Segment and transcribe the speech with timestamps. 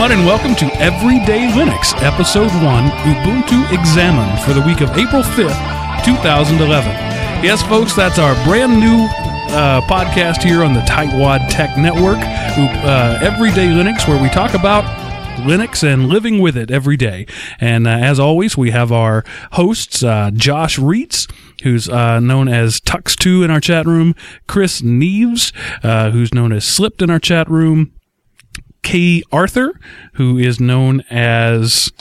[0.00, 5.22] everyone, and welcome to Everyday Linux, Episode 1, Ubuntu Examined for the week of April
[5.22, 6.90] 5th, 2011.
[7.44, 9.04] Yes, folks, that's our brand new
[9.54, 14.84] uh, podcast here on the Tightwad Tech Network, uh, Everyday Linux, where we talk about
[15.40, 17.26] Linux and living with it every day.
[17.60, 19.22] And uh, as always, we have our
[19.52, 21.30] hosts, uh, Josh Reitz,
[21.62, 24.14] who's uh, known as Tux2 in our chat room,
[24.48, 25.52] Chris Neves,
[25.84, 27.92] uh, who's known as Slipped in our chat room,
[28.90, 29.78] Kay Arthur,
[30.14, 31.92] who is known as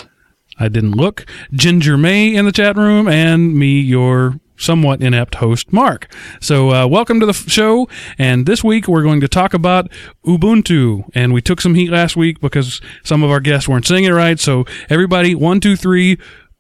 [0.60, 5.72] I didn't look, Ginger May in the chat room, and me, your somewhat inept host,
[5.72, 6.12] Mark.
[6.42, 7.88] So, uh, welcome to the f- show.
[8.18, 9.92] And this week we're going to talk about
[10.26, 11.08] Ubuntu.
[11.14, 14.10] And we took some heat last week because some of our guests weren't saying it
[14.10, 14.40] right.
[14.40, 16.18] So, everybody, one, two, three.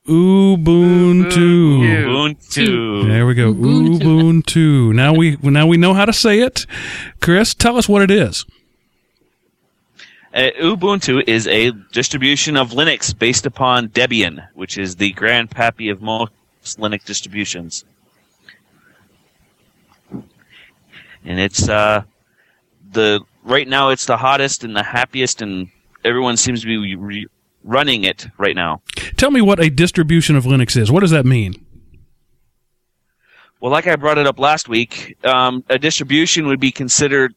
[0.07, 1.79] Ubuntu.
[2.05, 3.07] Ubuntu.
[3.07, 3.51] There we go.
[3.51, 4.93] Ubuntu.
[4.93, 6.67] Now we now we know how to say it.
[7.19, 8.45] Chris, tell us what it is.
[10.33, 16.01] Uh, Ubuntu is a distribution of Linux based upon Debian, which is the grandpappy of
[16.01, 16.31] most
[16.77, 17.83] Linux distributions.
[21.25, 22.03] And it's uh,
[22.91, 25.69] the right now it's the hottest and the happiest, and
[26.05, 27.27] everyone seems to be re-
[27.63, 28.81] running it right now.
[29.17, 30.91] Tell me what a distribution of Linux is.
[30.91, 31.65] What does that mean?
[33.59, 37.35] Well, like I brought it up last week, um, a distribution would be considered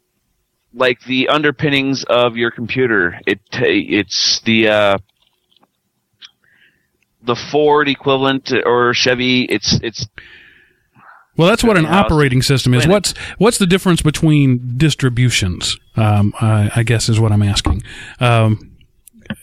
[0.75, 3.19] like the underpinnings of your computer.
[3.27, 4.99] It it's the uh,
[7.23, 9.43] the Ford equivalent or Chevy.
[9.43, 10.07] It's it's
[11.37, 12.07] Well, that's what an House.
[12.07, 12.87] operating system is.
[12.87, 15.77] What's what's the difference between distributions?
[15.97, 17.83] Um, I, I guess is what I'm asking.
[18.21, 18.77] Um,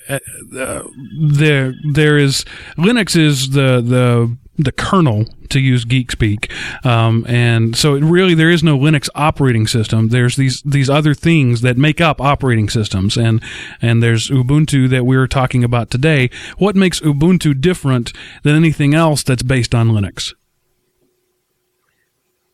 [0.08, 0.20] uh,
[0.58, 0.84] uh,
[1.32, 2.46] there there is
[2.78, 6.52] Linux is the the the kernel to use geek speak,
[6.86, 10.10] um, and so really there is no Linux operating system.
[10.10, 13.42] There's these these other things that make up operating systems, and
[13.82, 16.30] and there's Ubuntu that we are talking about today.
[16.58, 20.34] What makes Ubuntu different than anything else that's based on Linux?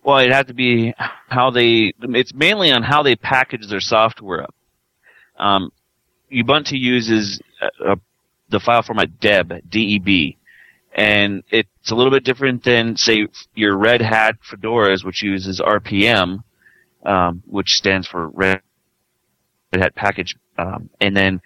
[0.05, 0.93] well, it had to be
[1.27, 1.91] how they.
[1.99, 4.55] It's mainly on how they package their software up.
[5.37, 5.71] Um,
[6.31, 7.95] Ubuntu uses uh, uh,
[8.49, 10.35] the file format deb deb,
[10.95, 16.43] and it's a little bit different than say your Red Hat Fedoras, which uses RPM,
[17.05, 18.61] um, which stands for Red
[19.73, 21.41] Hat Package, um, and then,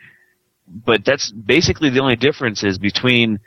[0.67, 3.39] but that's basically the only difference is between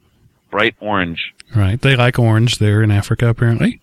[0.52, 3.82] bright orange, Right, they like orange there in Africa, apparently.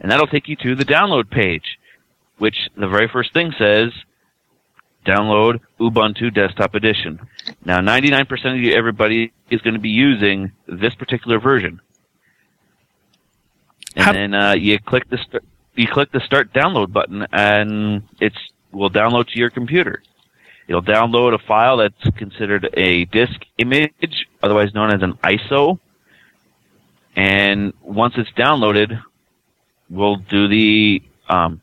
[0.00, 1.78] and that'll take you to the download page,
[2.38, 3.90] which the very first thing says
[5.06, 7.18] download Ubuntu Desktop Edition.
[7.64, 11.80] Now, 99% of you, everybody is going to be using this particular version.
[13.94, 15.42] And How- then uh, you click the st-
[15.74, 18.36] you click the start download button, and it's
[18.72, 20.02] will download to your computer.
[20.68, 25.78] It'll download a file that's considered a disk image otherwise known as an ISO.
[27.14, 29.00] And once it's downloaded,
[29.88, 31.62] we'll do the um,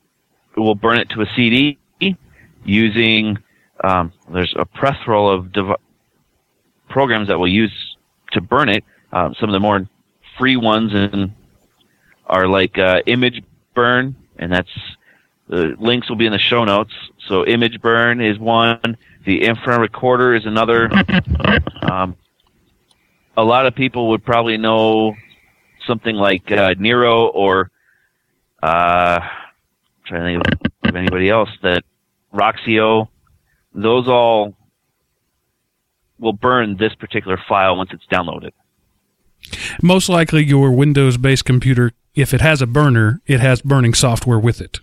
[0.56, 1.78] we'll burn it to a CD
[2.66, 3.38] using
[3.84, 5.78] um, there's a plethora of dev-
[6.90, 7.74] programs that we'll use
[8.32, 8.84] to burn it.
[9.12, 9.88] Um, some of the more
[10.38, 11.34] free ones and
[12.26, 13.44] are like uh, Image
[13.74, 14.70] Burn, and that's
[15.48, 16.94] the links will be in the show notes.
[17.28, 18.98] So ImgBurn is one.
[19.26, 20.90] The Infra Recorder is another.
[21.84, 22.16] Um,
[23.36, 25.16] a lot of people would probably know
[25.86, 27.72] something like uh, Nero or
[28.64, 29.30] uh, I'm
[30.06, 31.84] trying to think of anybody else that
[32.34, 33.08] Roxio.
[33.74, 34.56] Those all
[36.20, 38.52] will burn this particular file once it's downloaded.
[39.82, 44.40] Most likely, your Windows based computer, if it has a burner, it has burning software
[44.40, 44.80] with it.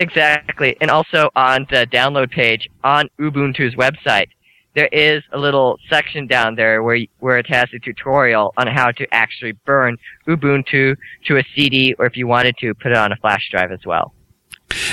[0.00, 0.76] Exactly.
[0.80, 4.28] And also on the download page on Ubuntu's website,
[4.74, 8.92] there is a little section down there where where it has a tutorial on how
[8.92, 9.96] to actually burn
[10.28, 10.96] Ubuntu
[11.26, 13.80] to a CD, or if you wanted to, put it on a flash drive as
[13.84, 14.12] well.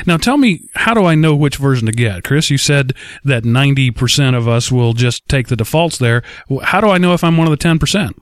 [0.05, 2.23] Now, tell me, how do I know which version to get?
[2.23, 2.93] Chris, you said
[3.23, 6.23] that 90% of us will just take the defaults there.
[6.63, 8.13] How do I know if I'm one of the 10%?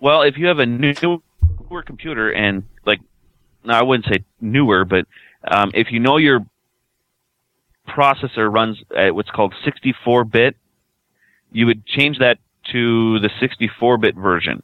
[0.00, 3.00] Well, if you have a newer computer and like,
[3.64, 5.06] no, I wouldn't say newer, but
[5.46, 6.46] um, if you know your
[7.88, 10.56] processor runs at what's called 64-bit,
[11.50, 12.38] you would change that
[12.72, 14.62] to the 64-bit version.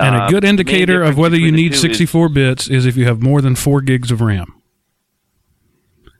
[0.00, 2.96] And a Uh, good indicator of whether you need two is 64 bits is if
[2.96, 4.52] you have more than 4 gigs of RAM.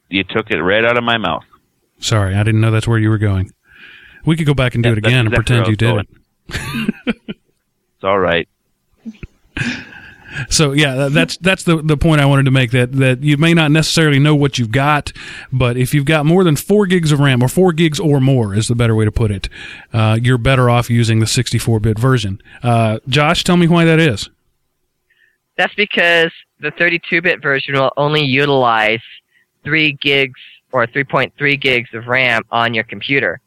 [0.08, 1.44] You took it right out of my mouth.
[2.00, 3.50] Sorry, I didn't know that's where you were going.
[4.24, 6.04] We could go back and do Yeah, it again and pretend you did was
[6.48, 7.16] it.
[7.28, 8.48] It's all right.
[10.50, 13.54] So yeah, that's that's the the point I wanted to make that that you may
[13.54, 15.12] not necessarily know what you've got,
[15.52, 18.54] but if you've got more than four gigs of RAM or four gigs or more
[18.54, 19.48] is the better way to put it,
[19.92, 22.40] uh, you're better off using the 64-bit version.
[22.62, 24.28] Uh, Josh, tell me why that is.
[25.56, 26.30] That's because
[26.60, 29.00] the 32-bit version will only utilize
[29.64, 30.40] 3 gigs
[30.72, 33.40] or 3.3 gigs of RAM on your computer.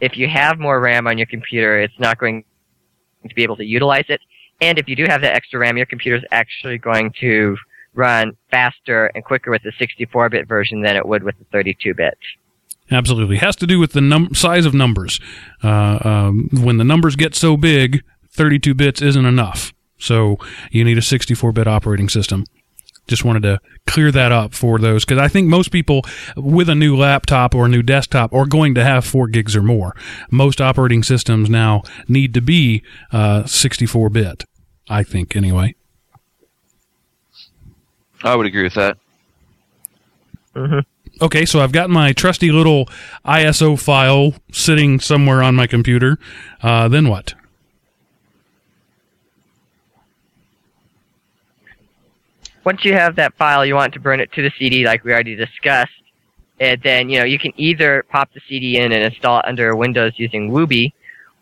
[0.00, 2.44] If you have more RAM on your computer, it's not going
[3.28, 4.20] to be able to utilize it.
[4.62, 7.56] And if you do have that extra RAM, your computer is actually going to
[7.94, 12.16] run faster and quicker with the 64-bit version than it would with the 32-bit.
[12.90, 15.18] Absolutely, has to do with the num- size of numbers.
[15.64, 19.74] Uh, um, when the numbers get so big, 32 bits isn't enough.
[19.98, 20.38] So
[20.70, 22.44] you need a 64-bit operating system.
[23.08, 23.58] Just wanted to
[23.88, 26.02] clear that up for those because I think most people
[26.36, 29.62] with a new laptop or a new desktop are going to have four gigs or
[29.62, 29.96] more.
[30.30, 34.44] Most operating systems now need to be uh, 64-bit.
[34.88, 35.74] I think anyway.
[38.24, 38.96] I would agree with that.
[41.20, 42.88] Okay, so I've got my trusty little
[43.24, 46.18] ISO file sitting somewhere on my computer.
[46.62, 47.34] Uh, then what?
[52.64, 55.12] once you have that file, you want to burn it to the CD, like we
[55.12, 55.90] already discussed.
[56.60, 59.74] And then, you know, you can either pop the CD in and install it under
[59.74, 60.92] Windows using Wubi,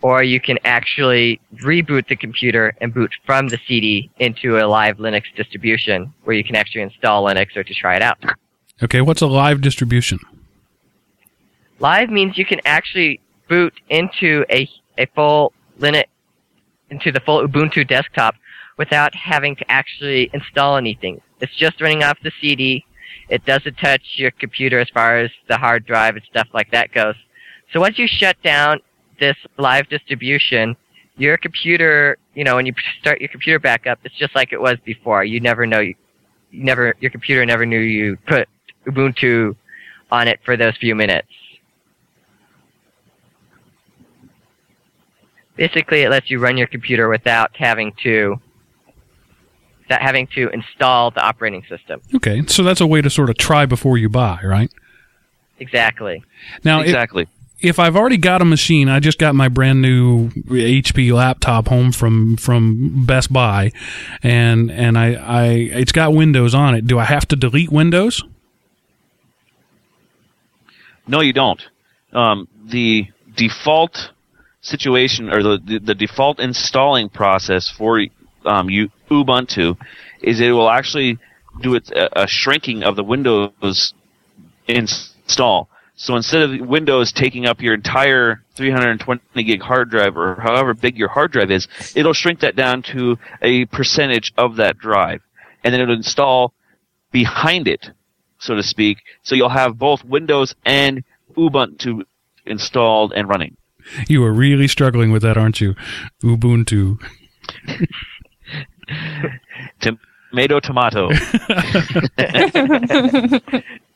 [0.03, 4.97] or you can actually reboot the computer and boot from the CD into a live
[4.97, 8.19] Linux distribution where you can actually install Linux or to try it out.
[8.83, 10.19] Okay, what's a live distribution?
[11.81, 16.05] Live means you can actually boot into a, a full Linux,
[16.91, 18.35] into the full Ubuntu desktop
[18.79, 21.21] without having to actually install anything.
[21.41, 22.85] It's just running off the CD.
[23.29, 26.93] It doesn't touch your computer as far as the hard drive and stuff like that
[26.93, 27.15] goes.
[27.73, 28.81] So once you shut down
[29.21, 30.77] this live distribution,
[31.17, 34.61] your computer, you know, when you start your computer back up, it's just like it
[34.61, 35.23] was before.
[35.23, 35.95] You never know, you,
[36.51, 38.49] you never, your computer never knew you put
[38.87, 39.55] Ubuntu
[40.11, 41.29] on it for those few minutes.
[45.57, 48.41] Basically, it lets you run your computer without having to
[49.83, 52.01] without having to install the operating system.
[52.15, 54.73] Okay, so that's a way to sort of try before you buy, right?
[55.59, 56.25] Exactly.
[56.65, 57.27] Now, if, exactly.
[57.63, 61.93] If I've already got a machine, I just got my brand new HP laptop home
[61.93, 63.73] from from Best Buy,
[64.23, 66.87] and and I, I it's got Windows on it.
[66.87, 68.25] Do I have to delete Windows?
[71.07, 71.61] No, you don't.
[72.13, 74.11] Um, the default
[74.61, 78.01] situation or the, the, default installing process for
[78.45, 78.69] um,
[79.11, 79.77] Ubuntu
[80.23, 81.19] is it will actually
[81.63, 81.81] do a,
[82.13, 83.95] a shrinking of the Windows
[84.69, 85.70] install.
[86.01, 90.97] So instead of Windows taking up your entire 320 gig hard drive or however big
[90.97, 95.21] your hard drive is, it'll shrink that down to a percentage of that drive.
[95.63, 96.55] And then it'll install
[97.13, 97.91] behind it,
[98.39, 98.97] so to speak.
[99.25, 101.05] So you'll have both Windows and
[101.37, 102.05] Ubuntu
[102.47, 103.59] installed and running.
[104.09, 105.75] You are really struggling with that, aren't you?
[106.23, 106.99] Ubuntu.
[110.31, 111.11] Tomato, tomato.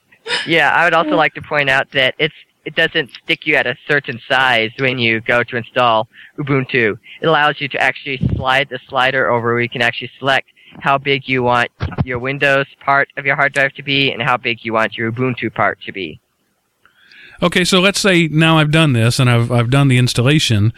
[0.46, 3.66] Yeah, I would also like to point out that it's it doesn't stick you at
[3.66, 6.98] a certain size when you go to install Ubuntu.
[7.20, 10.48] It allows you to actually slide the slider over where you can actually select
[10.80, 11.70] how big you want
[12.04, 15.12] your Windows part of your hard drive to be and how big you want your
[15.12, 16.20] Ubuntu part to be.
[17.42, 20.72] Okay, so let's say now I've done this and I've I've done the installation.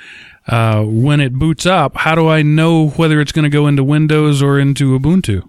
[0.49, 3.85] Uh, when it boots up, how do I know whether it's going to go into
[3.85, 5.49] Windows or into Ubuntu?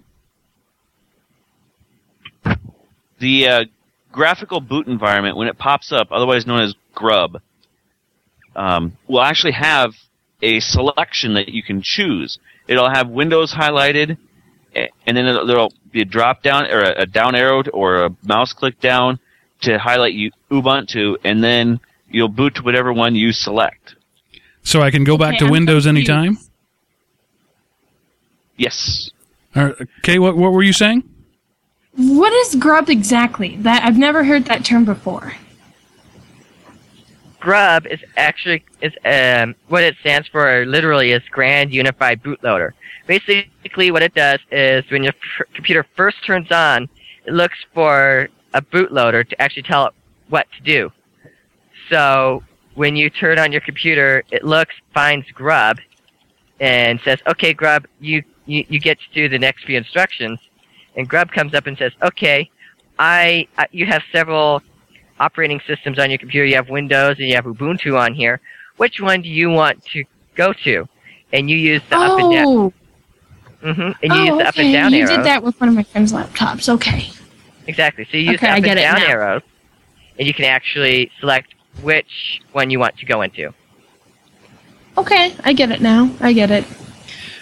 [3.18, 3.64] the uh,
[4.12, 7.40] graphical boot environment, when it pops up, otherwise known as Grub,
[8.56, 9.94] um, will actually have
[10.42, 12.38] a selection that you can choose.
[12.66, 14.16] It'll have Windows highlighted,
[14.74, 18.10] and then it'll- there'll be a drop down or a, a down arrow or a
[18.24, 19.18] mouse click down
[19.62, 23.94] to highlight you Ubuntu, and then you'll boot to whatever one you select.
[24.62, 26.10] So I can go back Okay, to I'm Windows confused.
[26.10, 26.38] anytime.
[28.56, 29.10] Yes.
[29.56, 31.02] Or, okay, what what were you saying?
[31.96, 33.56] What is grub exactly?
[33.56, 35.34] That I've never heard that term before.
[37.40, 40.64] Grub is actually is um, what it stands for.
[40.66, 42.72] Literally, is Grand Unified Bootloader.
[43.06, 46.88] Basically, what it does is when your f- computer first turns on,
[47.24, 49.94] it looks for a bootloader to actually tell it
[50.28, 50.90] what to do.
[51.90, 52.42] So
[52.74, 55.78] when you turn on your computer, it looks, finds Grub,
[56.60, 60.38] and says, "Okay, Grub, you you, you get to do the next few instructions."
[60.98, 62.50] And Grub comes up and says, "Okay,
[62.98, 64.62] I, I you have several
[65.20, 66.44] operating systems on your computer.
[66.44, 68.40] You have Windows and you have Ubuntu on here.
[68.76, 70.88] Which one do you want to go to?
[71.32, 72.46] And you use the up and down.
[72.46, 72.72] Oh,
[73.60, 74.64] hmm And you oh, use the up okay.
[74.66, 75.16] and down you arrows.
[75.16, 76.68] did that with one of my friend's laptops.
[76.68, 77.10] Okay.
[77.66, 78.06] Exactly.
[78.10, 79.42] So you use Okay, the up and down arrows,
[80.18, 83.52] and you can actually select which one you want to go into.
[84.96, 86.10] Okay, I get it now.
[86.20, 86.64] I get it.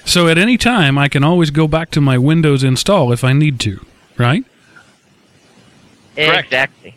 [0.07, 3.33] So at any time, I can always go back to my Windows install if I
[3.33, 3.85] need to,
[4.17, 4.45] right?
[6.17, 6.97] Exactly.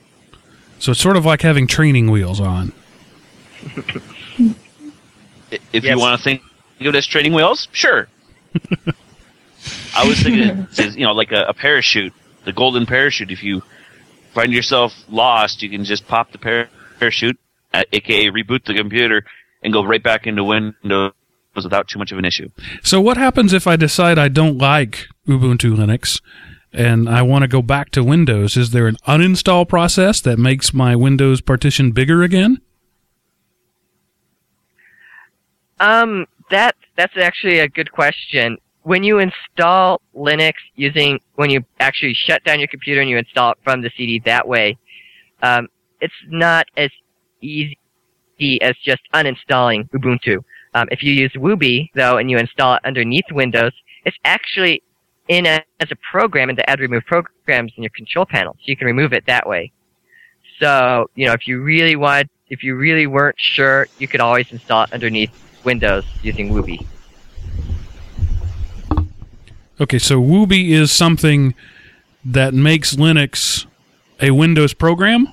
[0.77, 2.71] So it's sort of like having training wheels on.
[5.51, 5.95] If Yes.
[5.95, 6.43] you want to think
[6.79, 8.07] of it as training wheels, sure.
[9.95, 12.13] I was thinking it's you know like a, a parachute,
[12.45, 13.31] the golden parachute.
[13.31, 13.63] If you
[14.35, 16.67] find yourself lost, you can just pop the
[16.99, 17.39] parachute,
[17.73, 19.25] uh, aka reboot the computer,
[19.63, 21.13] and go right back into Windows
[21.55, 22.49] without too much of an issue.
[22.83, 26.21] So what happens if I decide I don't like Ubuntu Linux
[26.71, 28.55] and I want to go back to Windows?
[28.55, 32.61] Is there an uninstall process that makes my Windows partition bigger again?
[35.79, 38.57] Um, that that's actually a good question.
[38.83, 43.51] When you install Linux using when you actually shut down your computer and you install
[43.51, 44.77] it from the CD that way,
[45.41, 45.67] um,
[46.01, 46.89] it's not as
[47.41, 47.77] easy
[48.61, 50.43] as just uninstalling Ubuntu.
[50.73, 53.73] Um, if you use Wubi though and you install it underneath Windows,
[54.05, 54.83] it's actually
[55.27, 58.63] in a, as a program in the add remove programs in your control panel, so
[58.65, 59.71] you can remove it that way.
[60.59, 64.51] So you know if you really want, if you really weren't sure, you could always
[64.51, 65.31] install it underneath
[65.63, 66.85] Windows using Wubi.
[69.81, 71.55] Okay, so Wubi is something
[72.25, 73.65] that makes Linux
[74.21, 75.27] a Windows program?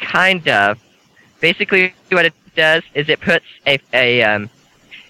[0.00, 0.80] Kind of.
[1.40, 4.50] Basically, what it does is it puts a, a um,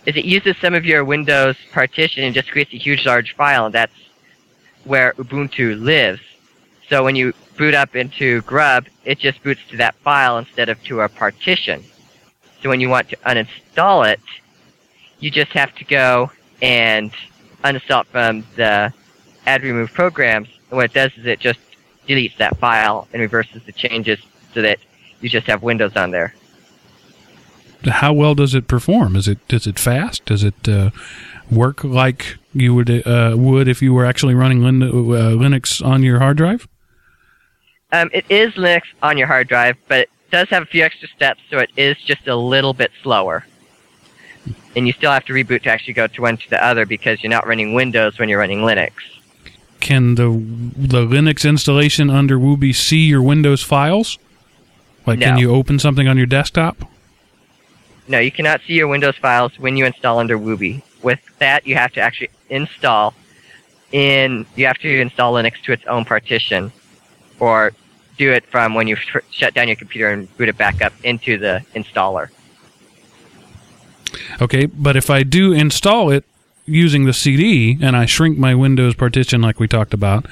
[0.04, 3.66] is it uses some of your Windows partition and just creates a huge large file,
[3.66, 4.00] and that's
[4.84, 6.20] where Ubuntu lives.
[6.88, 10.82] So when you boot up into Grub, it just boots to that file instead of
[10.84, 11.82] to a partition.
[12.60, 14.20] So when you want to uninstall it,
[15.18, 17.10] you just have to go and
[17.64, 18.92] uninstall it from the
[19.46, 20.48] add remove programs.
[20.70, 21.60] And what it does is it just
[22.06, 24.18] deletes that file and reverses the changes
[24.52, 24.78] so that
[25.20, 26.34] you just have Windows on there.
[27.84, 29.16] How well does it perform?
[29.16, 30.24] Is it is it fast?
[30.24, 30.90] Does it uh,
[31.50, 34.86] work like you would uh, would if you were actually running Lin- uh,
[35.36, 36.66] Linux on your hard drive?
[37.92, 41.08] Um, it is Linux on your hard drive, but it does have a few extra
[41.08, 43.46] steps, so it is just a little bit slower.
[44.76, 47.22] And you still have to reboot to actually go to one to the other because
[47.22, 48.92] you're not running Windows when you're running Linux.
[49.80, 50.28] Can the
[50.76, 54.18] the Linux installation under Wubi see your Windows files?
[55.06, 56.76] Like, can you open something on your desktop?
[58.08, 60.82] No, you cannot see your Windows files when you install under Wubi.
[61.02, 63.14] With that, you have to actually install
[63.92, 64.46] in.
[64.56, 66.72] You have to install Linux to its own partition,
[67.38, 67.72] or
[68.16, 70.92] do it from when you sh- shut down your computer and boot it back up
[71.04, 72.30] into the installer.
[74.40, 76.24] Okay, but if I do install it
[76.64, 80.26] using the CD and I shrink my Windows partition like we talked about,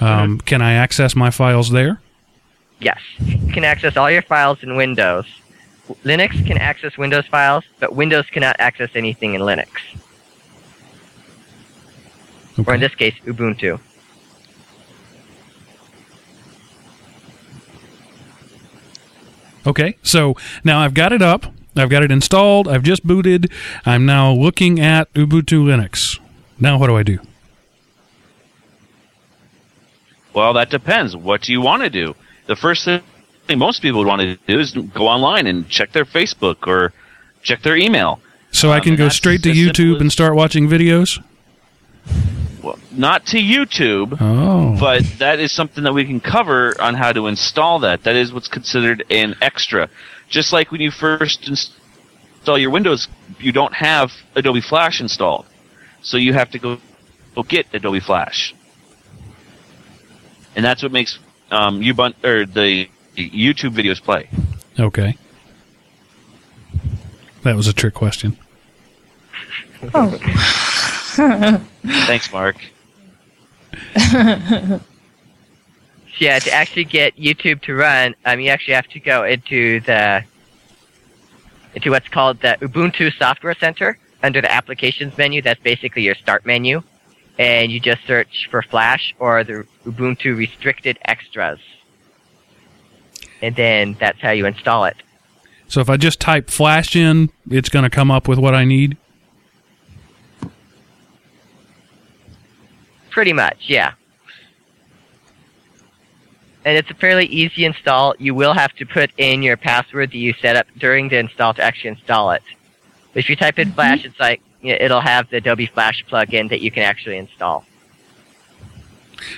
[0.00, 2.00] um, can I access my files there?
[2.80, 5.26] Yes, you can access all your files in Windows.
[6.04, 9.68] Linux can access Windows files, but Windows cannot access anything in Linux,
[12.66, 13.78] or in this case, Ubuntu.
[19.66, 21.46] Okay, so now I've got it up.
[21.76, 22.68] I've got it installed.
[22.68, 23.50] I've just booted.
[23.84, 26.18] I'm now looking at Ubuntu Linux.
[26.58, 27.18] Now what do I do?
[30.32, 31.16] Well, that depends.
[31.16, 32.14] What do you want to do?
[32.46, 33.02] The first thing
[33.54, 36.92] most people would want to do is go online and check their Facebook or
[37.42, 38.20] check their email.
[38.50, 41.22] So I Um, can go straight to YouTube and start watching videos?
[42.62, 44.76] Well, not to YouTube, Oh.
[44.80, 48.02] but that is something that we can cover on how to install that.
[48.04, 49.88] That is what's considered an extra.
[50.28, 53.06] Just like when you first install your Windows,
[53.38, 55.46] you don't have Adobe Flash installed,
[56.02, 56.78] so you have to go
[57.36, 58.54] go get Adobe Flash,
[60.56, 61.18] and that's what makes
[61.50, 64.28] um, Ubuntu or the YouTube videos play.
[64.78, 65.16] Okay.
[67.42, 68.36] That was a trick question.
[69.94, 70.10] Oh.
[72.06, 72.56] Thanks, Mark.
[76.18, 80.24] Yeah, to actually get YouTube to run, um, you actually have to go into the
[81.74, 85.42] into what's called the Ubuntu Software Center under the Applications menu.
[85.42, 86.82] That's basically your start menu,
[87.38, 91.60] and you just search for Flash or the Ubuntu Restricted Extras,
[93.42, 94.96] and then that's how you install it.
[95.68, 98.64] So if I just type Flash in, it's going to come up with what I
[98.64, 98.96] need?
[103.10, 103.94] Pretty much, yeah.
[106.64, 108.14] And it's a fairly easy install.
[108.18, 111.54] You will have to put in your password that you set up during the install
[111.54, 112.42] to actually install it.
[113.12, 114.08] But if you type in Flash, mm-hmm.
[114.08, 117.64] it's like you know, it'll have the Adobe Flash plugin that you can actually install.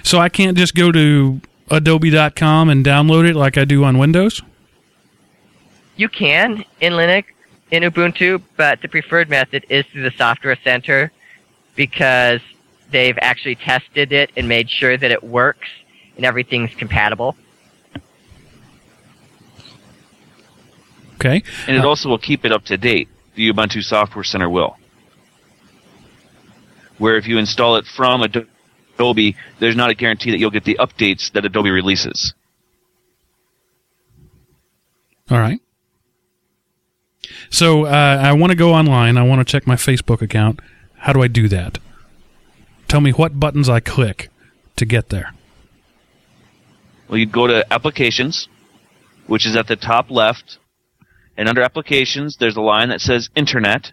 [0.02, 4.42] So I can't just go to adobe.com and download it like I do on Windows?
[5.96, 7.24] You can in Linux,
[7.70, 11.12] in Ubuntu, but the preferred method is through the Software Center
[11.74, 12.40] because
[12.90, 15.68] they've actually tested it and made sure that it works
[16.16, 17.36] and everything's compatible.
[21.14, 21.42] Okay.
[21.66, 23.08] And it also will keep it up to date.
[23.34, 24.76] The Ubuntu Software Center will.
[26.98, 28.46] Where if you install it from Ado-
[28.98, 32.34] Adobe, there's not a guarantee that you'll get the updates that Adobe releases.
[35.30, 35.60] All right.
[37.50, 39.16] So uh, I want to go online.
[39.16, 40.60] I want to check my Facebook account.
[40.96, 41.78] How do I do that?
[42.88, 44.30] Tell me what buttons I click
[44.76, 45.32] to get there.
[47.08, 48.48] Well, you go to Applications,
[49.26, 50.58] which is at the top left,
[51.36, 53.92] and under Applications, there's a line that says Internet,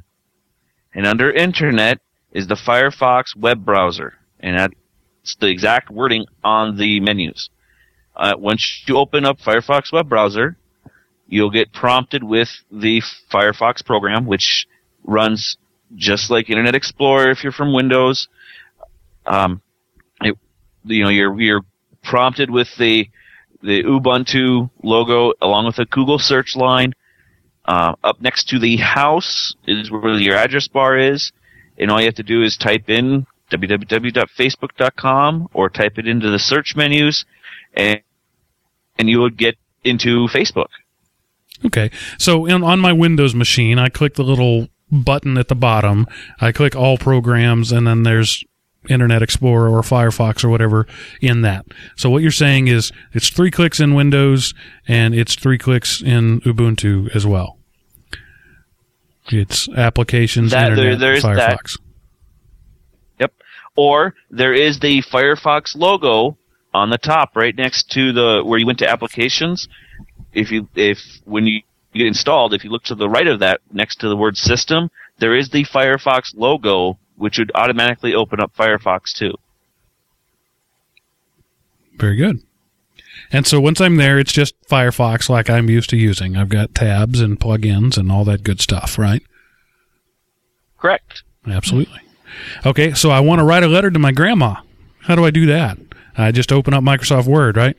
[0.93, 1.99] and under Internet
[2.31, 4.73] is the Firefox web browser, and
[5.25, 7.49] that's the exact wording on the menus.
[8.15, 10.55] Uh, once you open up Firefox web browser,
[11.27, 13.01] you'll get prompted with the
[13.33, 14.67] Firefox program, which
[15.03, 15.57] runs
[15.95, 18.27] just like Internet Explorer if you're from Windows.
[19.25, 19.63] Um,
[20.21, 20.37] it,
[20.83, 21.65] you know, you're you're
[22.03, 23.09] prompted with the
[23.63, 26.93] the Ubuntu logo along with a Google search line.
[27.65, 31.31] Uh, up next to the house is where your address bar is,
[31.79, 36.39] and all you have to do is type in www.facebook.com or type it into the
[36.39, 37.25] search menus,
[37.73, 38.01] and
[38.97, 40.69] and you would get into Facebook.
[41.65, 41.91] Okay.
[42.17, 46.07] So in, on my Windows machine, I click the little button at the bottom.
[46.39, 48.43] I click all programs, and then there's
[48.89, 50.87] Internet Explorer or Firefox or whatever
[51.21, 51.65] in that.
[51.95, 54.53] So what you're saying is it's three clicks in Windows
[54.87, 57.57] and it's three clicks in Ubuntu as well.
[59.29, 61.59] It's applications, That- Internet, there is that.
[63.75, 66.37] Or there is the Firefox logo
[66.73, 69.67] on the top, right next to the where you went to applications.
[70.33, 71.61] If you if when you
[71.93, 74.89] get installed, if you look to the right of that, next to the word system,
[75.19, 79.33] there is the Firefox logo, which would automatically open up Firefox too.
[81.97, 82.41] Very good.
[83.31, 86.35] And so once I'm there, it's just Firefox like I'm used to using.
[86.35, 89.23] I've got tabs and plugins and all that good stuff, right?
[90.77, 91.23] Correct.
[91.47, 92.01] Absolutely.
[92.65, 94.55] Okay, so I want to write a letter to my grandma.
[95.01, 95.77] How do I do that?
[96.17, 97.75] I just open up Microsoft Word, right?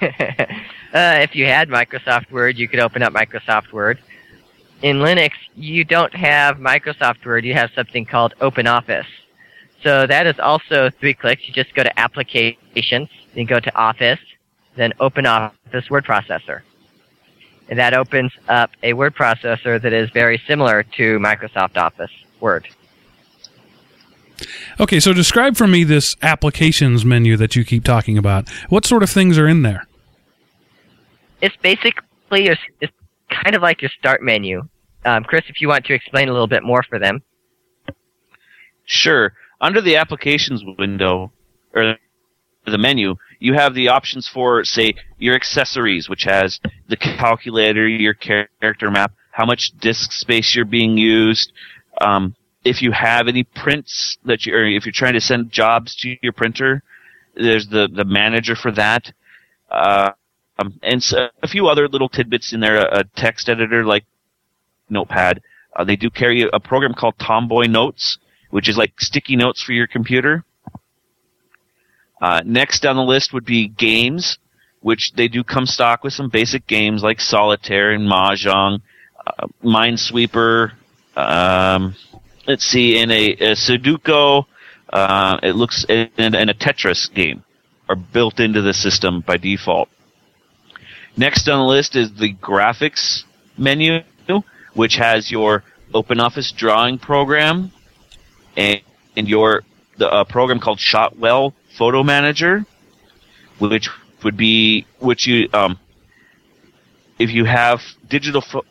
[0.94, 3.98] Uh, if you had Microsoft Word, you could open up Microsoft Word.
[4.80, 9.08] In Linux, you don't have Microsoft Word, you have something called OpenOffice.
[9.82, 11.48] So that is also three clicks.
[11.48, 14.20] You just go to Applications, then go to Office,
[14.76, 16.60] then OpenOffice Word Processor.
[17.68, 22.68] And that opens up a word processor that is very similar to Microsoft Office Word.
[24.80, 28.48] Okay, so describe for me this applications menu that you keep talking about.
[28.68, 29.86] What sort of things are in there?
[31.40, 32.92] It's basically your, it's
[33.30, 34.62] kind of like your start menu.
[35.04, 37.22] Um, Chris, if you want to explain a little bit more for them.
[38.86, 39.32] Sure.
[39.60, 41.32] Under the applications window,
[41.74, 41.96] or
[42.66, 48.14] the menu, you have the options for, say, your accessories, which has the calculator, your
[48.14, 51.52] character map, how much disk space you're being used,
[52.00, 55.94] um, if you have any prints that you, or if you're trying to send jobs
[55.96, 56.82] to your printer,
[57.34, 59.12] there's the, the manager for that.
[59.70, 60.12] Uh,
[60.58, 64.04] um, and so a few other little tidbits in there, a, a text editor like
[64.88, 65.42] Notepad.
[65.76, 68.18] Uh, they do carry a program called Tomboy Notes,
[68.50, 70.44] which is like sticky notes for your computer.
[72.20, 74.38] Uh, next down the list would be games,
[74.80, 78.80] which they do come stock with some basic games like Solitaire and Mahjong,
[79.26, 80.72] uh, Minesweeper.
[81.16, 81.96] Um,
[82.46, 84.44] let's see, in a, a Sudoku,
[84.92, 87.42] uh, it looks in, in a Tetris game
[87.88, 89.88] are built into the system by default.
[91.16, 93.24] Next on the list is the graphics
[93.56, 94.00] menu,
[94.74, 97.70] which has your OpenOffice drawing program
[98.56, 98.80] and,
[99.16, 99.62] and your
[99.96, 102.66] the uh, program called Shotwell Photo Manager,
[103.60, 103.88] which
[104.24, 105.78] would be which you um,
[107.18, 108.64] if you have digital pho-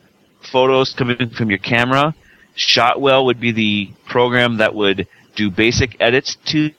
[0.52, 2.14] photos coming from your camera,
[2.54, 6.70] Shotwell would be the program that would do basic edits to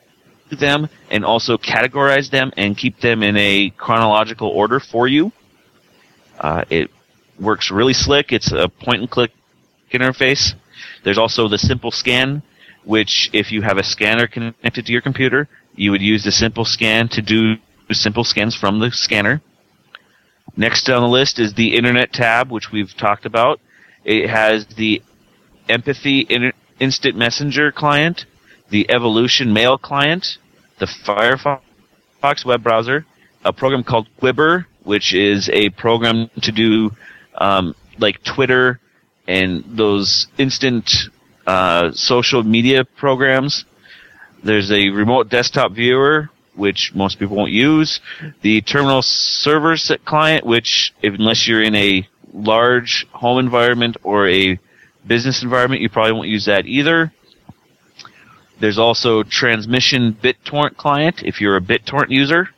[0.49, 5.31] them and also categorize them and keep them in a chronological order for you.
[6.39, 6.91] Uh, it
[7.39, 8.31] works really slick.
[8.31, 9.31] It's a point and click
[9.91, 10.53] interface.
[11.03, 12.43] There's also the simple scan,
[12.83, 16.65] which if you have a scanner connected to your computer, you would use the simple
[16.65, 17.55] scan to do
[17.91, 19.41] simple scans from the scanner.
[20.57, 23.59] Next on the list is the internet tab, which we've talked about.
[24.03, 25.01] It has the
[25.69, 26.27] Empathy
[26.79, 28.25] Instant Messenger client,
[28.69, 30.37] the Evolution Mail client,
[30.79, 33.05] the Firefox web browser,
[33.43, 36.91] a program called Gwibber, which is a program to do
[37.35, 38.79] um, like Twitter
[39.27, 40.91] and those instant
[41.47, 43.65] uh, social media programs.
[44.43, 47.99] There's a remote desktop viewer, which most people won't use.
[48.41, 49.75] The terminal server
[50.05, 54.59] client, which unless you're in a large home environment or a
[55.07, 57.11] business environment, you probably won't use that either.
[58.59, 62.49] There's also transmission BitTorrent client if you're a BitTorrent user.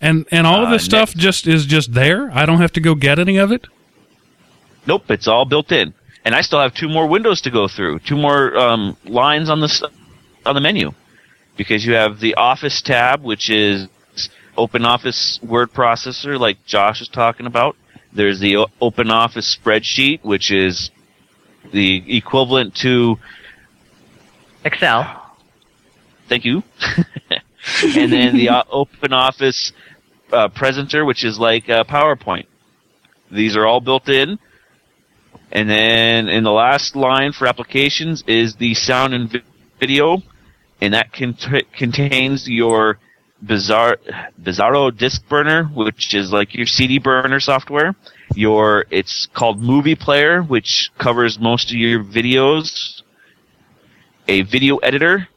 [0.00, 2.30] And and all of this Uh, stuff next- just is just there.
[2.32, 3.66] I don't have to go get any of it.
[4.86, 5.94] Nope, it's all built in.
[6.24, 9.60] And I still have two more windows to go through, two more um, lines on
[9.60, 9.90] the
[10.46, 10.92] on the menu,
[11.56, 13.88] because you have the Office tab, which is
[14.56, 17.76] Open Office word processor, like Josh was talking about.
[18.14, 20.90] There's the Open Office spreadsheet, which is
[21.72, 23.18] the equivalent to
[24.64, 25.36] Excel.
[26.28, 26.62] thank you,
[27.82, 29.72] and then the uh, Open Office
[30.32, 32.46] uh, presenter, which is like uh, PowerPoint.
[33.30, 34.38] These are all built in.
[35.50, 39.42] And then in the last line for applications is the sound and
[39.78, 40.22] video,
[40.80, 42.98] and that cont- contains your
[43.46, 43.98] Bizarre
[44.40, 47.94] Brasero Disk Burner, which is like your CD burner software.
[48.34, 53.02] Your it's called Movie Player, which covers most of your videos.
[54.26, 55.28] A video editor,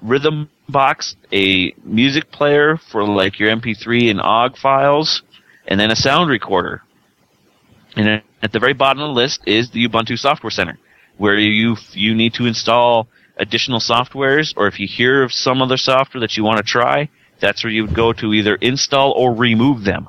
[0.00, 5.22] Rhythm Box, a music player for like your MP3 and OGG files,
[5.66, 6.82] and then a sound recorder.
[7.96, 10.78] And at the very bottom of the list is the Ubuntu Software Center,
[11.16, 15.76] where you you need to install additional softwares, or if you hear of some other
[15.76, 17.08] software that you want to try,
[17.40, 20.08] that's where you would go to either install or remove them.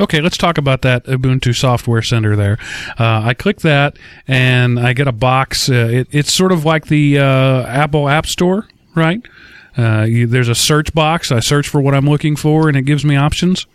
[0.00, 2.56] Okay, let's talk about that Ubuntu Software Center there.
[2.98, 5.68] Uh, I click that and I get a box.
[5.68, 9.20] Uh, it, it's sort of like the uh, Apple App Store, right?
[9.76, 11.32] Uh, you, there's a search box.
[11.32, 13.66] I search for what I'm looking for and it gives me options.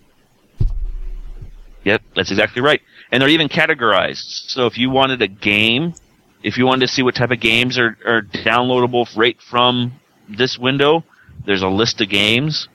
[1.84, 2.82] Yep, that's exactly right.
[3.12, 4.50] And they're even categorized.
[4.50, 5.94] So if you wanted a game,
[6.43, 9.93] if you wanted to see what type of games are, are downloadable right from
[10.29, 11.03] this window,
[11.45, 12.67] there's a list of games.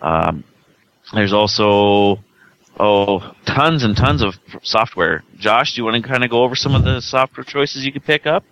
[0.00, 0.44] Um,
[1.12, 2.18] there's also
[2.78, 5.22] oh tons and tons of software.
[5.36, 7.92] Josh, do you want to kind of go over some of the software choices you
[7.92, 8.44] could pick up?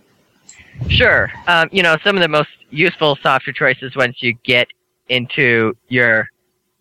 [0.88, 1.30] Sure.
[1.46, 4.68] Um, you know, some of the most useful software choices once you get
[5.08, 6.28] into your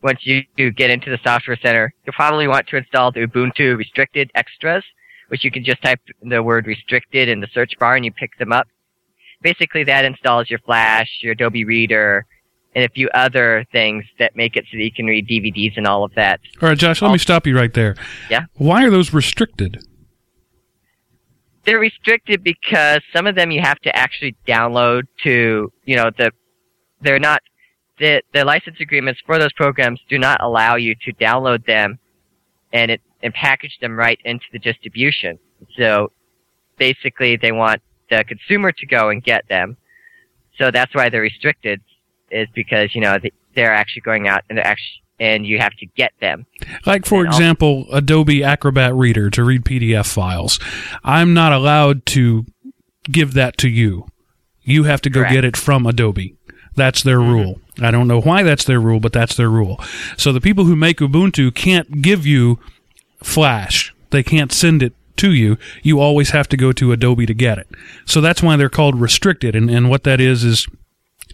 [0.02, 3.78] once you you get into the software center, you'll probably want to install the Ubuntu
[3.78, 4.84] restricted extras,
[5.30, 8.38] which you can just type the word restricted in the search bar and you pick
[8.38, 8.68] them up.
[9.42, 12.26] Basically, that installs your Flash, your Adobe Reader,
[12.76, 15.88] and a few other things that make it so that you can read DVDs and
[15.88, 16.39] all of that.
[16.62, 17.96] All right, Josh, let me stop you right there.
[18.30, 18.46] Yeah?
[18.56, 19.84] Why are those restricted?
[21.70, 26.32] they're restricted because some of them you have to actually download to, you know, the,
[27.02, 27.42] they're not,
[28.00, 32.00] the, the license agreements for those programs do not allow you to download them
[32.74, 35.40] and it, and package them right into the distribution.
[35.78, 36.12] So
[36.78, 39.78] basically they want the consumer to go and get them.
[40.58, 41.82] So that's why they're restricted
[42.32, 43.18] is because, you know,
[43.56, 46.46] they're actually going out and they're actually, and you have to get them.
[46.86, 50.60] Like, for example, Adobe Acrobat Reader to read PDF files.
[51.04, 52.46] I'm not allowed to
[53.04, 54.08] give that to you.
[54.62, 55.34] You have to go Correct.
[55.34, 56.38] get it from Adobe.
[56.76, 57.32] That's their mm-hmm.
[57.32, 57.62] rule.
[57.82, 59.80] I don't know why that's their rule, but that's their rule.
[60.16, 62.60] So the people who make Ubuntu can't give you
[63.24, 63.94] Flash.
[64.10, 65.58] They can't send it to you.
[65.84, 67.68] You always have to go to Adobe to get it.
[68.06, 69.56] So that's why they're called restricted.
[69.56, 70.68] And, and what that is is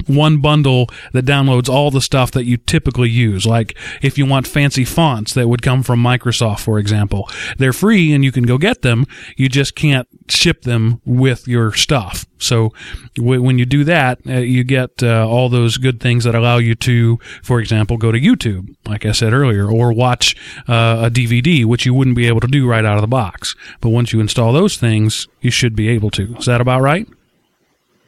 [0.08, 3.46] one bundle that downloads all the stuff that you typically use.
[3.46, 8.14] Like if you want fancy fonts that would come from Microsoft, for example, they're free
[8.14, 9.06] and you can go get them.
[9.38, 12.26] You just can't ship them with your stuff.
[12.38, 12.74] So
[13.16, 16.58] w- when you do that, uh, you get uh, all those good things that allow
[16.58, 20.36] you to, for example, go to YouTube, like I said earlier, or watch
[20.68, 23.56] uh, a DVD, which you wouldn't be able to do right out of the box.
[23.82, 26.36] But once you install those things, you should be able to.
[26.36, 27.08] Is that about right?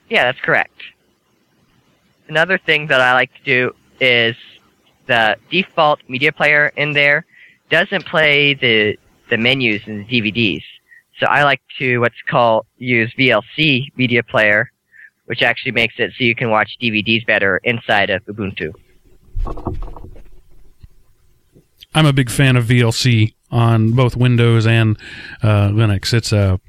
[0.09, 0.71] Yeah, that's correct.
[2.29, 4.35] Another thing that I like to do is
[5.07, 7.25] the default media player in there
[7.69, 8.97] doesn't play the
[9.29, 10.63] the menus and the DVDs.
[11.19, 14.71] So I like to what's called use VLC media player,
[15.25, 18.73] which actually makes it so you can watch DVDs better inside of Ubuntu.
[21.93, 24.97] I'm a big fan of VLC on both Windows and
[25.41, 26.13] uh, Linux.
[26.13, 26.59] It's a,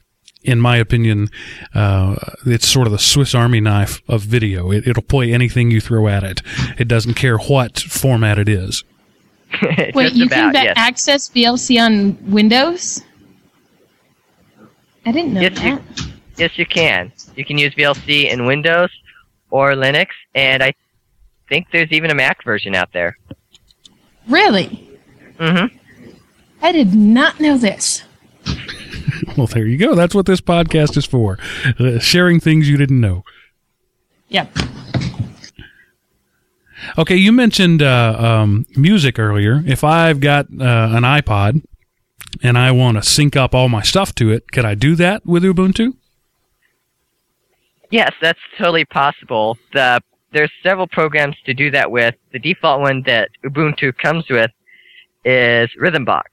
[0.43, 1.29] in my opinion,
[1.75, 4.71] uh, it's sort of the Swiss Army knife of video.
[4.71, 6.43] It, it'll play anything you throw at it.
[6.79, 8.85] It doesn't care what format it is.
[9.95, 10.75] Wait, you about, can ba- yes.
[10.77, 13.03] access VLC on Windows?
[15.07, 15.83] I didn't know Yes, you- that.
[16.37, 17.13] Yes, you can.
[17.35, 18.91] You can use VLC in Windows
[19.51, 20.73] or Linux, and I
[21.49, 23.17] think there's even a Mac version out there.
[24.29, 24.89] Really?
[25.39, 25.77] Mm-hmm.
[26.63, 28.05] I did not know this.
[29.37, 29.95] Well, there you go.
[29.95, 31.39] That's what this podcast is for
[31.79, 33.25] uh, sharing things you didn't know.
[34.29, 34.57] Yep.
[36.97, 39.63] Okay, you mentioned uh, um, music earlier.
[39.67, 41.65] If I've got uh, an iPod
[42.43, 45.27] and I want to sync up all my stuff to it, could I do that
[45.27, 45.95] with Ubuntu?
[47.91, 49.59] Yes, that's totally possible.
[49.73, 50.01] The
[50.31, 52.15] there's several programs to do that with.
[52.33, 54.51] The default one that Ubuntu comes with
[55.25, 56.25] is Rhythmbox.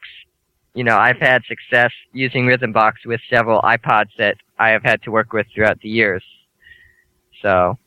[0.75, 5.11] You know, I've had success using Rhythmbox with several iPods that I have had to
[5.11, 6.23] work with throughout the years.
[7.41, 7.77] So,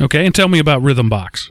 [0.00, 1.50] Okay, and tell me about Rhythmbox.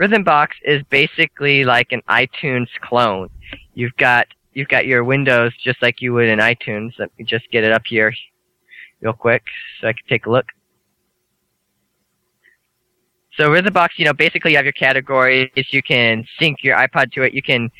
[0.00, 3.28] Rhythmbox is basically like an iTunes clone.
[3.74, 6.92] You've got you've got your Windows just like you would in iTunes.
[6.98, 8.12] Let me just get it up here
[9.00, 9.42] real quick
[9.80, 10.46] so I can take a look.
[13.36, 15.50] So Rhythmbox, you know, basically you have your categories.
[15.54, 17.32] You can sync your iPod to it.
[17.32, 17.70] You can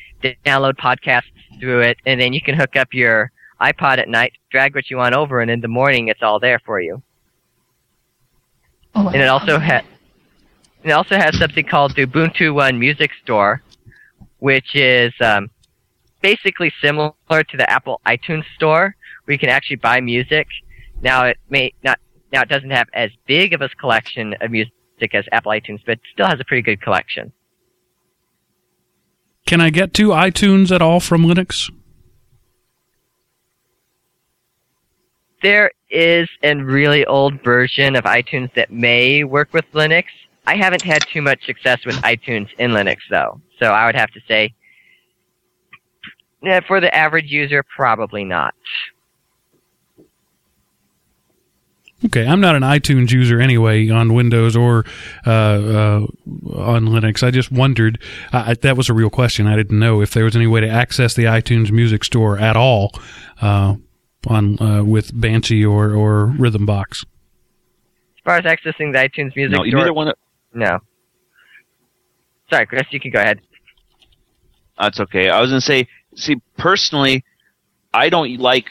[0.45, 4.73] download podcasts through it, and then you can hook up your iPod at night, drag
[4.75, 7.01] what you want over, and in the morning it's all there for you.
[8.95, 9.83] Oh, And it also has
[10.83, 13.61] it also has something called the Ubuntu One Music Store,
[14.39, 15.51] which is um,
[16.21, 20.47] basically similar to the Apple iTunes Store, where you can actually buy music.
[21.01, 21.99] Now it may not
[22.33, 24.73] now it doesn't have as big of a collection of music
[25.13, 27.31] as Apple iTunes, but still has a pretty good collection.
[29.45, 31.71] Can I get to iTunes at all from Linux?
[35.41, 40.05] There is a really old version of iTunes that may work with Linux.
[40.45, 44.11] I haven't had too much success with iTunes in Linux though, so I would have
[44.11, 44.53] to say,
[46.43, 48.55] yeah, for the average user, probably not.
[52.03, 54.85] Okay, I'm not an iTunes user anyway on Windows or
[55.25, 55.99] uh, uh,
[56.55, 57.21] on Linux.
[57.21, 58.01] I just wondered.
[58.33, 59.45] I, I- that was a real question.
[59.47, 62.55] I didn't know if there was any way to access the iTunes Music Store at
[62.57, 62.91] all
[63.41, 63.75] uh,
[64.27, 67.03] on uh, with Banshee or or Rhythmbox.
[67.03, 70.57] As far as accessing the iTunes Music No, Store, neither want to.
[70.57, 70.79] no.
[72.51, 73.39] Sorry, Chris, you can go ahead.
[74.79, 75.29] That's okay.
[75.29, 77.23] I was gonna say, see, personally,
[77.93, 78.65] I don't like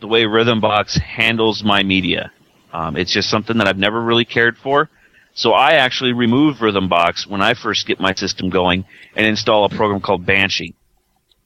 [0.00, 2.30] the way Rhythmbox handles my media.
[2.74, 4.90] Um, it's just something that I've never really cared for.
[5.34, 8.84] So I actually remove Rhythmbox when I first get my system going
[9.16, 10.74] and install a program called Banshee,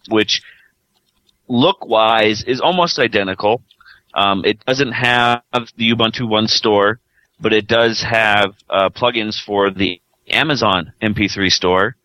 [0.09, 0.43] which
[1.47, 3.62] look-wise is almost identical.
[4.12, 5.43] Um, it doesn't have
[5.77, 6.99] the Ubuntu One store,
[7.41, 11.97] but it does have uh, plugins for the Amazon MP3 store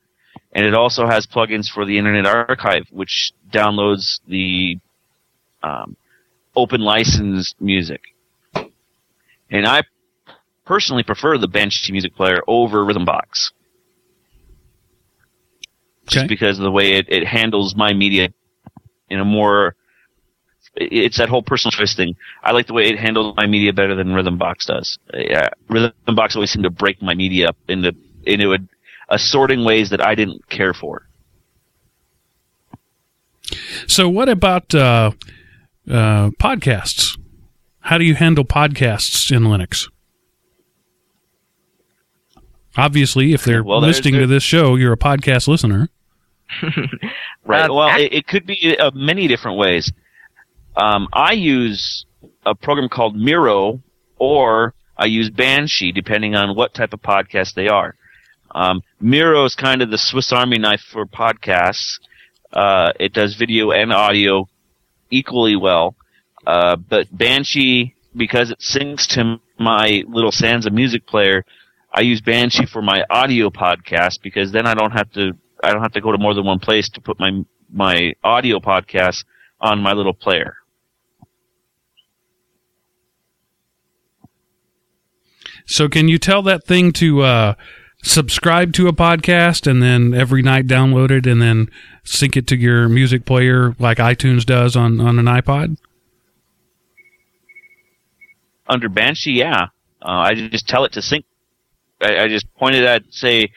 [0.54, 4.78] and it also has plugins for the Internet Archive, which downloads the
[5.64, 5.98] um,
[6.56, 8.02] open license music.
[9.54, 9.84] And I
[10.66, 13.52] personally prefer the Banshee music player over Rhythmbox.
[16.08, 18.34] Just because of the way it, it handles my media
[19.10, 19.76] in a more
[20.76, 22.16] it's that whole personal choice thing.
[22.42, 24.98] I like the way it handles my media better than Rhythmbox does.
[25.13, 28.58] Yeah, Rhythm Box always seemed to break my media up into into a,
[29.10, 31.08] assorting ways that I didn't care for.
[33.88, 35.12] So, what about uh,
[35.88, 37.18] uh, podcasts?
[37.84, 39.89] How do you handle podcasts in Linux?
[42.76, 45.89] Obviously, if they're Well, listening to this show, you're a podcast listener.
[47.46, 47.69] Right.
[47.69, 49.91] Um, well, ac- it, it could be uh, many different ways.
[50.78, 52.06] Um, I use
[52.46, 53.82] a program called Miro,
[54.17, 57.96] or I use Banshee, depending on what type of podcast they are.
[58.56, 62.00] Um, Miro is kind of the Swiss Army knife for podcasts.
[62.54, 64.48] Uh, it does video and audio
[65.12, 65.98] equally well.
[66.46, 71.46] Uh, but Banshee, because it syncs to my little Sansa music player,
[71.94, 75.82] I use Banshee for my audio podcast because then I don't have to I don't
[75.82, 77.32] have to go to more than one place to put my
[77.72, 79.24] my audio podcast
[79.62, 80.58] on my little player.
[85.66, 87.54] So, can you tell that thing to uh,
[88.04, 91.70] subscribe to a podcast and then every night download it and then
[92.04, 95.78] sync it to your music player like iTunes does on, on an iPod?
[98.67, 99.67] Under Banshee, yeah,
[100.02, 101.26] uh, I just tell it to sync.
[102.02, 103.52] I, I just pointed at say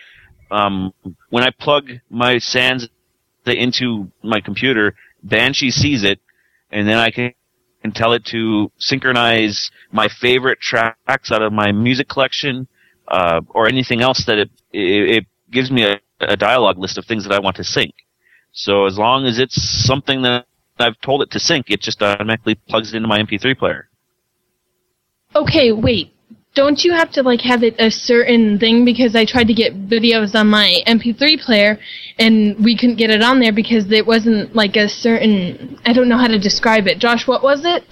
[0.51, 0.93] um,
[1.31, 2.89] when I plug my Sans
[3.45, 6.21] into my computer, Banshee sees it,
[6.71, 7.33] and then I can
[7.83, 12.67] can tell it to synchronize my favorite tracks out of my music collection,
[13.09, 17.05] uh, or anything else that it it, it gives me a, a dialogue list of
[17.05, 17.95] things that I want to sync.
[18.53, 20.47] So as long as it's something that
[20.79, 23.89] I've told it to sync, it just automatically plugs it into my MP3 player.
[25.37, 26.13] Okay, wait.
[26.55, 28.85] Don't you have to like have it a certain thing?
[28.87, 31.79] Because I tried to get videos on my MP3 player,
[32.19, 35.79] and we couldn't get it on there because it wasn't like a certain.
[35.85, 36.99] I don't know how to describe it.
[36.99, 37.85] Josh, what was it?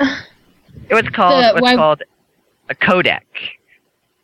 [0.88, 2.02] It was called The- what's why- called
[2.70, 3.20] a codec.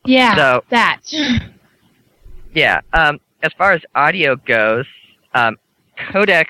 [0.06, 1.00] yeah, So- that.
[2.54, 2.80] Yeah.
[2.92, 4.84] Um, as far as audio goes,
[5.34, 5.56] um,
[5.98, 6.46] codecs,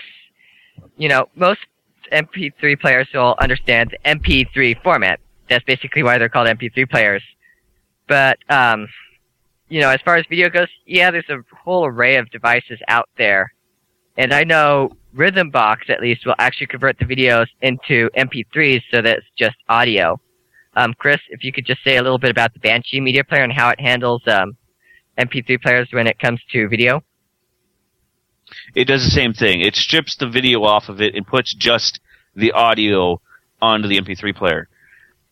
[0.96, 1.60] you know, most
[2.12, 5.20] MP3 players will understand the MP3 format.
[5.50, 7.22] That's basically why they're called MP3 players.
[8.08, 8.88] But, um,
[9.68, 13.08] you know, as far as video goes, yeah, there's a whole array of devices out
[13.18, 13.52] there.
[14.16, 19.18] And I know Rhythmbox at least, will actually convert the videos into MP3s so that
[19.18, 20.20] it's just audio.
[20.76, 23.42] Um, Chris, if you could just say a little bit about the Banshee media player
[23.42, 24.56] and how it handles um,
[25.18, 27.02] MP3 players when it comes to video.
[28.74, 29.60] It does the same thing.
[29.60, 32.00] It strips the video off of it and puts just
[32.34, 33.20] the audio
[33.60, 34.68] onto the MP3 player.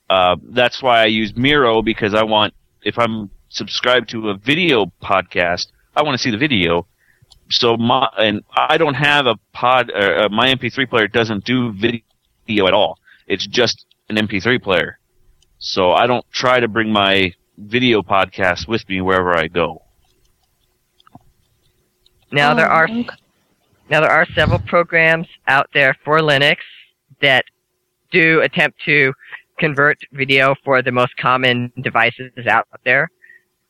[0.08, 4.86] Uh, that's why I use Miro because I want, if I'm subscribed to a video
[5.02, 6.86] podcast, I want to see the video.
[7.50, 9.90] So my and I don't have a pod.
[9.90, 12.98] Uh, uh, my MP3 player doesn't do video at all.
[13.26, 14.98] It's just an MP3 player.
[15.58, 19.82] So I don't try to bring my video podcast with me wherever I go.
[22.30, 26.58] Now there are now there are several programs out there for Linux
[27.22, 27.44] that
[28.10, 29.12] do attempt to
[29.58, 33.10] convert video for the most common devices out there.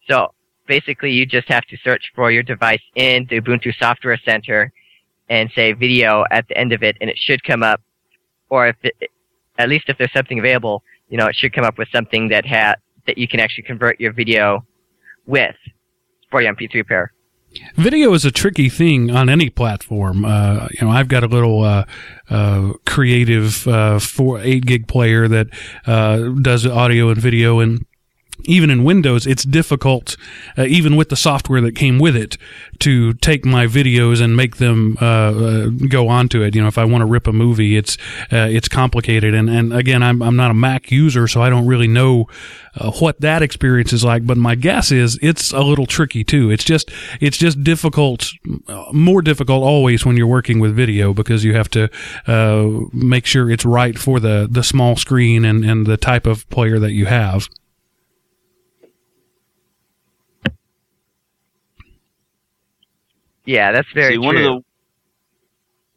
[0.09, 0.35] So
[0.67, 4.73] basically, you just have to search for your device in the Ubuntu Software Center
[5.29, 7.81] and say video at the end of it, and it should come up.
[8.51, 9.11] Or if it,
[9.59, 12.47] at least if there's something available, you know, it should come up with something that
[12.47, 14.65] ha- that you can actually convert your video
[15.27, 15.57] with
[16.31, 17.13] for your MP3 player.
[17.77, 20.25] Video is a tricky thing on any platform.
[20.25, 21.85] Uh, you know, I've got a little uh,
[22.29, 25.49] uh, creative uh, four eight gig player that
[25.87, 27.87] uh, does audio and video, and
[28.49, 30.17] even in Windows, it's difficult,
[30.57, 32.39] uh, even with the software that came with it,
[32.81, 36.55] to take my videos and make them uh, uh, go onto it.
[36.55, 37.99] You know, if I want to rip a movie, it's
[38.33, 39.35] uh, it's complicated.
[39.35, 42.27] And, and again, I'm I'm not a Mac user, so I don't really know
[42.75, 44.27] uh, what that experience is like.
[44.27, 46.51] But my guess is it's a little tricky too.
[46.51, 46.91] It's just
[47.21, 48.33] it's just difficult,
[48.93, 51.91] more difficult always when you're working with video because you have to
[52.95, 56.79] make sure it's right for the the small screen and and the type of player
[56.79, 57.47] that you have.
[63.49, 64.27] Yeah, that's very See, true.
[64.27, 64.65] one of the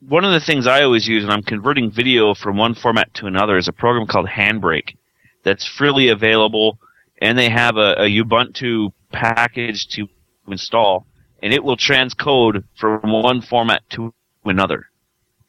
[0.08, 3.28] one of the things I always use when I'm converting video from one format to
[3.28, 4.96] another is a program called Handbrake
[5.44, 6.80] that's freely available,
[7.22, 10.08] and they have a, a Ubuntu package to
[10.48, 11.06] install,
[11.44, 14.14] and it will transcode from one format to
[14.46, 14.86] another.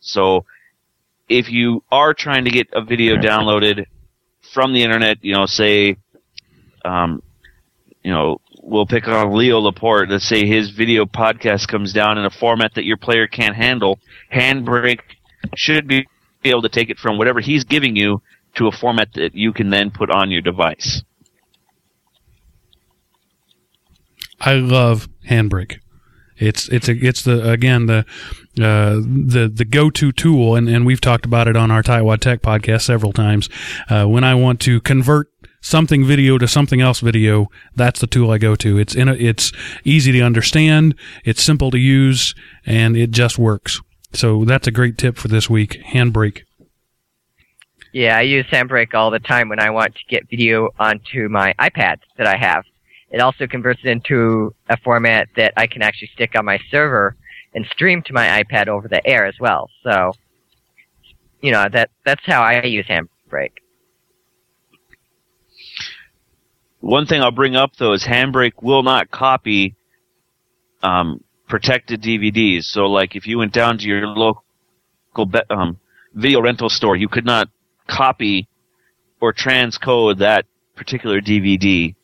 [0.01, 0.45] So
[1.29, 3.87] if you are trying to get a video downloaded
[4.53, 5.99] from the internet, you know, say,
[6.85, 7.23] um,
[8.03, 10.09] you know, we'll pick on Leo Laporte.
[10.09, 13.99] Let's say his video podcast comes down in a format that your player can't handle.
[14.33, 15.01] Handbrake
[15.55, 16.07] should be
[16.45, 18.23] able to take it from whatever he's giving you
[18.55, 21.03] to a format that you can then put on your device.
[24.41, 25.79] I love Handbrake.
[26.37, 28.05] It's it's a, it's the again the
[28.59, 32.19] uh, the the go to tool, and, and we've talked about it on our Tightwad
[32.19, 33.49] Tech podcast several times.
[33.89, 35.31] Uh, when I want to convert
[35.63, 38.77] something video to something else video, that's the tool I go to.
[38.77, 39.53] It's in a, it's
[39.85, 40.95] easy to understand,
[41.25, 42.35] it's simple to use,
[42.67, 43.81] and it just works.
[44.13, 45.81] So that's a great tip for this week.
[45.87, 46.43] Handbrake.
[47.93, 51.55] Yeah, I use Handbrake all the time when I want to get video onto my
[51.59, 52.65] iPad that I have.
[53.11, 57.17] It also converts it into a format that I can actually stick on my server
[57.55, 59.69] and stream to my iPad over the air as well.
[59.83, 60.13] So,
[61.43, 63.59] you know, that that's how I use Handbrake.
[66.83, 69.77] One thing I'll bring up though is Handbrake will not copy
[70.83, 72.65] um, protected DVDs.
[72.65, 75.79] So, like, if you went down to your local be- um,
[76.13, 77.49] video rental store, you could not
[77.87, 78.49] copy
[79.21, 81.95] or transcode that particular DVD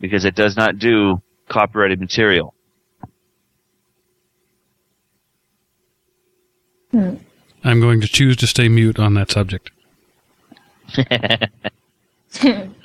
[0.00, 1.20] because it does not do
[1.50, 2.54] copyrighted material.
[6.92, 9.70] I'm going to choose to stay mute on that subject.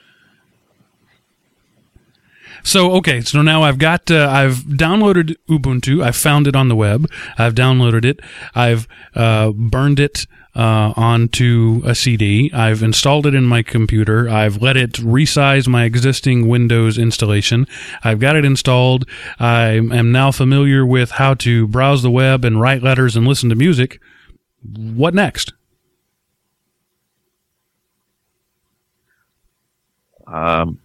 [2.66, 6.04] So okay, so now I've got uh, I've downloaded Ubuntu.
[6.04, 7.08] I found it on the web.
[7.38, 8.20] I've downloaded it.
[8.56, 12.52] I've uh, burned it uh, onto a CD.
[12.52, 14.28] I've installed it in my computer.
[14.28, 17.68] I've let it resize my existing Windows installation.
[18.04, 19.08] I've got it installed.
[19.38, 23.50] I am now familiar with how to browse the web and write letters and listen
[23.50, 24.02] to music.
[24.64, 25.54] What next?
[30.26, 30.80] Um,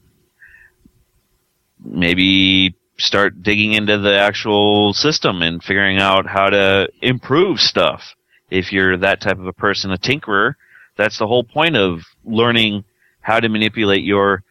[1.84, 8.14] maybe start digging into the actual system and figuring out how to improve stuff.
[8.50, 10.54] If you're that type of a person, a tinkerer,
[10.96, 12.84] that's the whole point of learning
[13.20, 14.42] how to manipulate your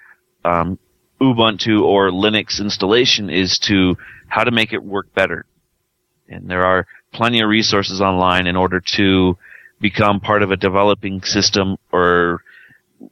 [0.45, 0.79] um,
[1.21, 5.45] Ubuntu or Linux installation is to how to make it work better.
[6.27, 9.37] And there are plenty of resources online in order to
[9.81, 12.43] become part of a developing system or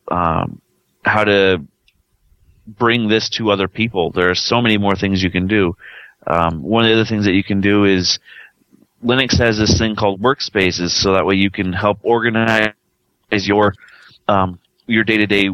[0.09, 0.61] um,
[1.03, 1.63] how to
[2.68, 4.11] bring this to other people.
[4.11, 5.76] There are so many more things you can do.
[6.26, 8.20] Um, one of the other things that you can do is
[9.03, 12.74] Linux has this thing called workspaces, so that way you can help organize
[13.32, 13.74] your
[14.28, 15.49] um, your day to day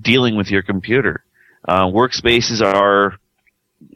[0.00, 1.24] dealing with your computer.
[1.66, 3.18] Uh, workspaces are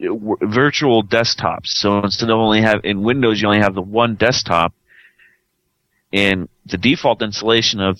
[0.01, 1.67] w- virtual desktops.
[1.67, 4.73] So instead of only have in Windows, you only have the one desktop.
[6.11, 7.99] In the default installation of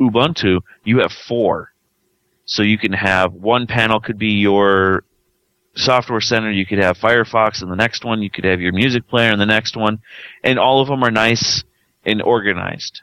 [0.00, 1.72] Ubuntu, you have four.
[2.48, 5.04] So you can have one panel could be your
[5.76, 9.06] software center, you could have Firefox in the next one, you could have your music
[9.06, 10.00] player in the next one,
[10.42, 11.62] and all of them are nice
[12.06, 13.02] and organized.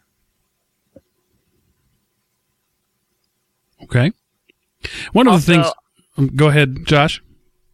[3.83, 4.11] Okay.
[5.13, 5.73] One of Also- the things.
[6.17, 7.21] um, Go ahead, Josh.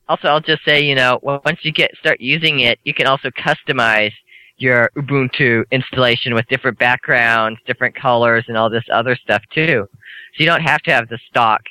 [0.09, 3.29] Also, I'll just say, you know, once you get start using it, you can also
[3.29, 4.11] customize
[4.57, 9.87] your Ubuntu installation with different backgrounds, different colors, and all this other stuff too.
[10.33, 11.61] So you don't have to have the stock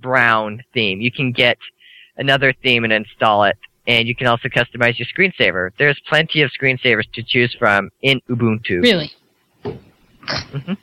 [0.00, 1.00] brown theme.
[1.00, 1.58] You can get
[2.16, 5.70] another theme and install it, and you can also customize your screensaver.
[5.78, 8.82] There's plenty of screensavers to choose from in Ubuntu.
[8.82, 9.12] Really?
[9.64, 10.74] Mm-hmm.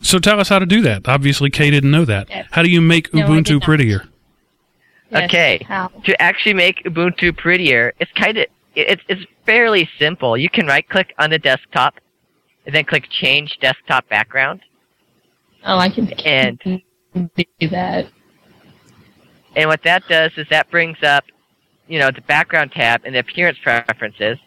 [0.00, 1.08] So tell us how to do that.
[1.08, 2.28] Obviously, Kay didn't know that.
[2.28, 2.46] Yes.
[2.50, 3.62] How do you make No, I Ubuntu did not.
[3.62, 4.08] prettier?
[5.10, 5.24] Yes.
[5.30, 5.64] Okay.
[5.66, 5.88] How?
[6.04, 10.36] to actually make Ubuntu prettier, it's kind of it's it's fairly simple.
[10.36, 11.94] You can right click on the desktop,
[12.66, 14.60] and then click Change Desktop Background,
[15.64, 16.58] Oh, I can and
[17.14, 18.06] do that.
[19.56, 21.24] and what that does is that brings up,
[21.88, 24.38] you know, the background tab and the appearance preferences,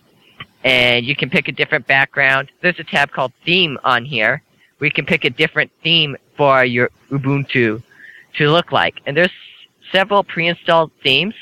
[0.64, 2.52] and you can pick a different background.
[2.62, 4.44] There's a tab called Theme on here,
[4.78, 7.82] where you can pick a different theme for your Ubuntu
[8.38, 9.32] to look like, and there's
[9.92, 11.34] several pre-installed themes.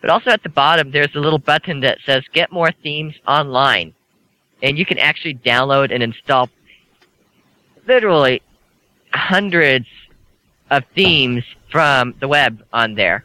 [0.00, 3.92] But also at the bottom, there's a little button that says Get More Themes Online.
[4.62, 6.48] And you can actually download and install
[7.86, 8.40] literally
[9.12, 9.86] hundreds
[10.70, 13.24] of themes from the web on there.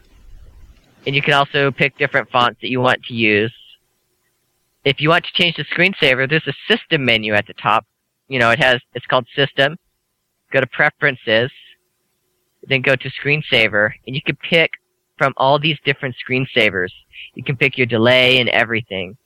[1.06, 3.54] And you can also pick different fonts that you want to use.
[4.84, 7.86] If you want to change the screensaver, there's a system menu at the top.
[8.28, 9.76] You know, it has, it's called System.
[10.52, 11.50] Go to Preferences.
[12.68, 13.92] Then go to Screensaver.
[14.06, 14.70] And you can pick
[15.16, 16.90] from all these different screensavers.
[17.34, 19.16] You can pick your delay and everything.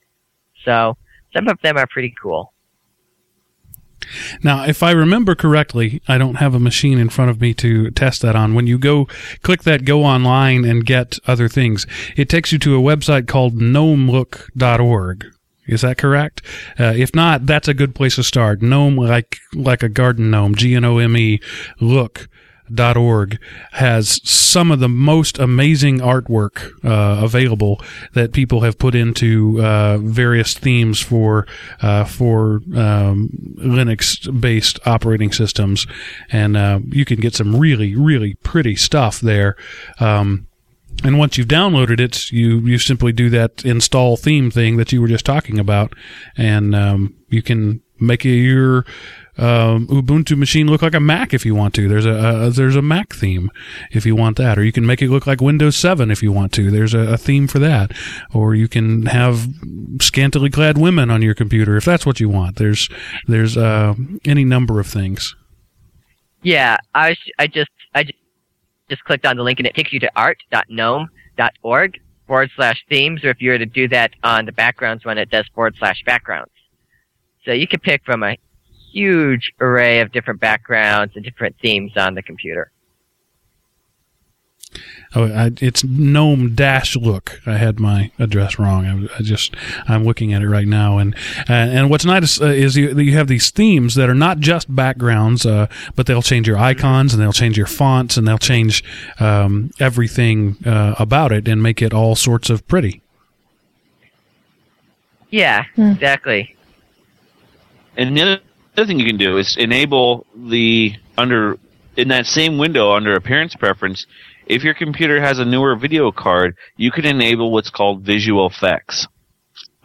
[0.63, 0.97] So
[1.33, 2.53] some of them are pretty cool.
[4.43, 7.91] Now, if I remember correctly, I don't have a machine in front of me to
[7.91, 8.53] test that on.
[8.53, 9.07] When you go
[9.41, 11.85] click that go online and get other things,
[12.15, 15.25] it takes you to a website called gnomelook.org.
[15.67, 16.41] Is that correct?
[16.79, 18.61] Uh, if not, that's a good place to start.
[18.61, 21.39] Gnome, like like a garden gnome, G N O M E,
[21.79, 22.27] look
[22.79, 23.39] org
[23.71, 27.81] has some of the most amazing artwork uh, available
[28.13, 31.47] that people have put into uh, various themes for
[31.81, 35.87] uh, for um, Linux based operating systems,
[36.31, 39.55] and uh, you can get some really really pretty stuff there.
[39.99, 40.47] Um,
[41.03, 45.01] and once you've downloaded it, you you simply do that install theme thing that you
[45.01, 45.93] were just talking about,
[46.37, 48.85] and um, you can make your
[49.41, 51.87] um, Ubuntu machine look like a Mac if you want to.
[51.87, 53.49] There's a, a, there's a Mac theme
[53.91, 56.31] if you want that, or you can make it look like Windows 7 if you
[56.31, 56.69] want to.
[56.69, 57.91] There's a, a theme for that,
[58.33, 59.47] or you can have
[59.99, 62.57] scantily clad women on your computer if that's what you want.
[62.57, 62.87] There's
[63.27, 65.35] there's uh, any number of things.
[66.43, 68.03] Yeah, I I just I
[68.89, 73.29] just, clicked on the link and it takes you to art.gnome.org forward slash themes, or
[73.29, 76.51] if you were to do that on the backgrounds one, it does forward slash backgrounds.
[77.43, 78.37] So you can pick from a
[78.91, 82.71] huge array of different backgrounds and different themes on the computer.
[85.13, 87.41] Oh, I, it's gnome dash look.
[87.45, 88.85] I had my address wrong.
[88.85, 89.53] I, I just
[89.85, 91.13] I'm looking at it right now, and
[91.49, 94.73] uh, and what's nice uh, is you, you have these themes that are not just
[94.73, 98.85] backgrounds, uh, but they'll change your icons and they'll change your fonts and they'll change
[99.19, 103.01] um, everything uh, about it and make it all sorts of pretty.
[105.29, 105.91] Yeah, hmm.
[105.91, 106.55] exactly.
[107.97, 108.39] And the other
[108.77, 111.57] other thing you can do is enable the under
[111.97, 114.05] in that same window under appearance preference.
[114.45, 119.07] If your computer has a newer video card, you can enable what's called visual effects.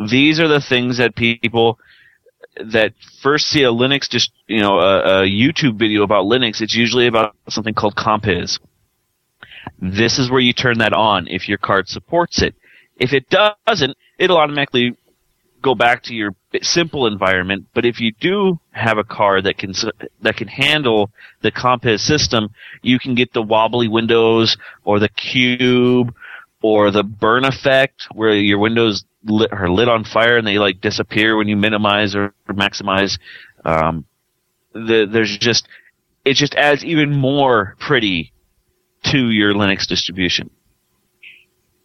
[0.08, 1.78] These are the things that people
[2.64, 6.60] that first see a Linux, just you know, a, a YouTube video about Linux.
[6.60, 8.58] It's usually about something called Compiz.
[9.80, 12.54] This is where you turn that on if your card supports it.
[12.96, 14.96] If it doesn't, it'll automatically
[15.60, 17.66] go back to your simple environment.
[17.74, 19.72] But if you do have a car that can
[20.22, 21.10] that can handle
[21.42, 22.50] the Compiz system,
[22.82, 26.14] you can get the wobbly windows or the cube
[26.62, 30.80] or the burn effect where your windows lit, are lit on fire and they like
[30.80, 33.18] disappear when you minimize or, or maximize.
[33.64, 34.04] Um,
[34.72, 35.68] the, there's just
[36.24, 38.32] it just adds even more pretty
[39.04, 40.50] to your Linux distribution.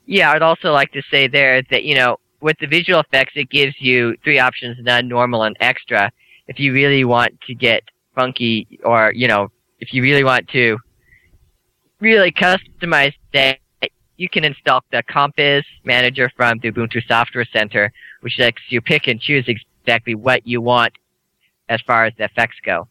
[0.06, 3.50] Yeah, I'd also like to say there that you know with the visual effects, it
[3.50, 6.12] gives you three options: none, normal, and extra.
[6.48, 7.84] If you really want to get
[8.16, 10.78] funky, or you know, if you really want to
[12.00, 13.60] really customize that,
[14.18, 19.08] you can install the Compiz Manager from the Ubuntu Software Center, which lets you pick
[19.08, 20.94] and choose exactly what you want
[21.70, 22.88] as far as the effects go.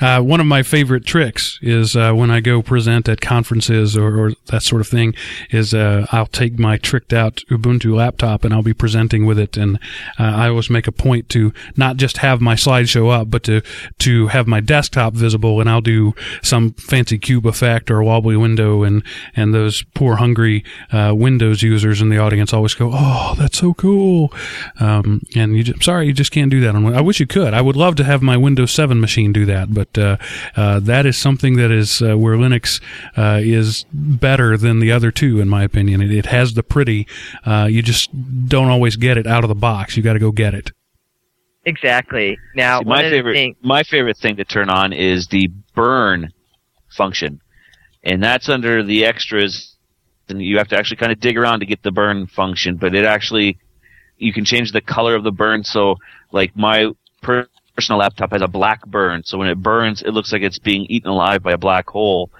[0.00, 4.16] Uh, one of my favorite tricks is uh, when I go present at conferences or,
[4.18, 5.14] or that sort of thing.
[5.50, 9.56] Is uh, I'll take my tricked out Ubuntu laptop and I'll be presenting with it,
[9.56, 9.76] and
[10.18, 13.62] uh, I always make a point to not just have my slideshow up, but to
[13.98, 18.36] to have my desktop visible, and I'll do some fancy cube effect or a wobbly
[18.36, 19.02] window, and
[19.34, 23.74] and those poor hungry uh, Windows users in the audience always go, "Oh, that's so
[23.74, 24.32] cool,"
[24.80, 26.74] um, and you just, sorry, you just can't do that.
[26.74, 27.54] I wish you could.
[27.54, 30.16] I would love to have my Windows 7 machine do that, but uh,
[30.56, 32.80] uh, that is something that is uh, where Linux
[33.16, 36.00] uh, is better than the other two, in my opinion.
[36.00, 37.06] It, it has the pretty.
[37.44, 38.08] Uh, you just
[38.48, 39.96] don't always get it out of the box.
[39.96, 40.72] You got to go get it.
[41.66, 42.38] Exactly.
[42.54, 46.32] Now, See, my favorite my favorite thing to turn on is the burn
[46.88, 47.40] function,
[48.02, 49.76] and that's under the extras.
[50.28, 52.94] And you have to actually kind of dig around to get the burn function, but
[52.94, 53.58] it actually
[54.16, 55.64] you can change the color of the burn.
[55.64, 55.96] So,
[56.32, 60.32] like my per- personal laptop has a black burn, so when it burns, it looks
[60.32, 62.30] like it's being eaten alive by a black hole.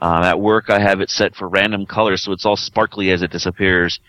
[0.00, 3.22] Uh, at work, I have it set for random colors, so it's all sparkly as
[3.22, 4.00] it disappears.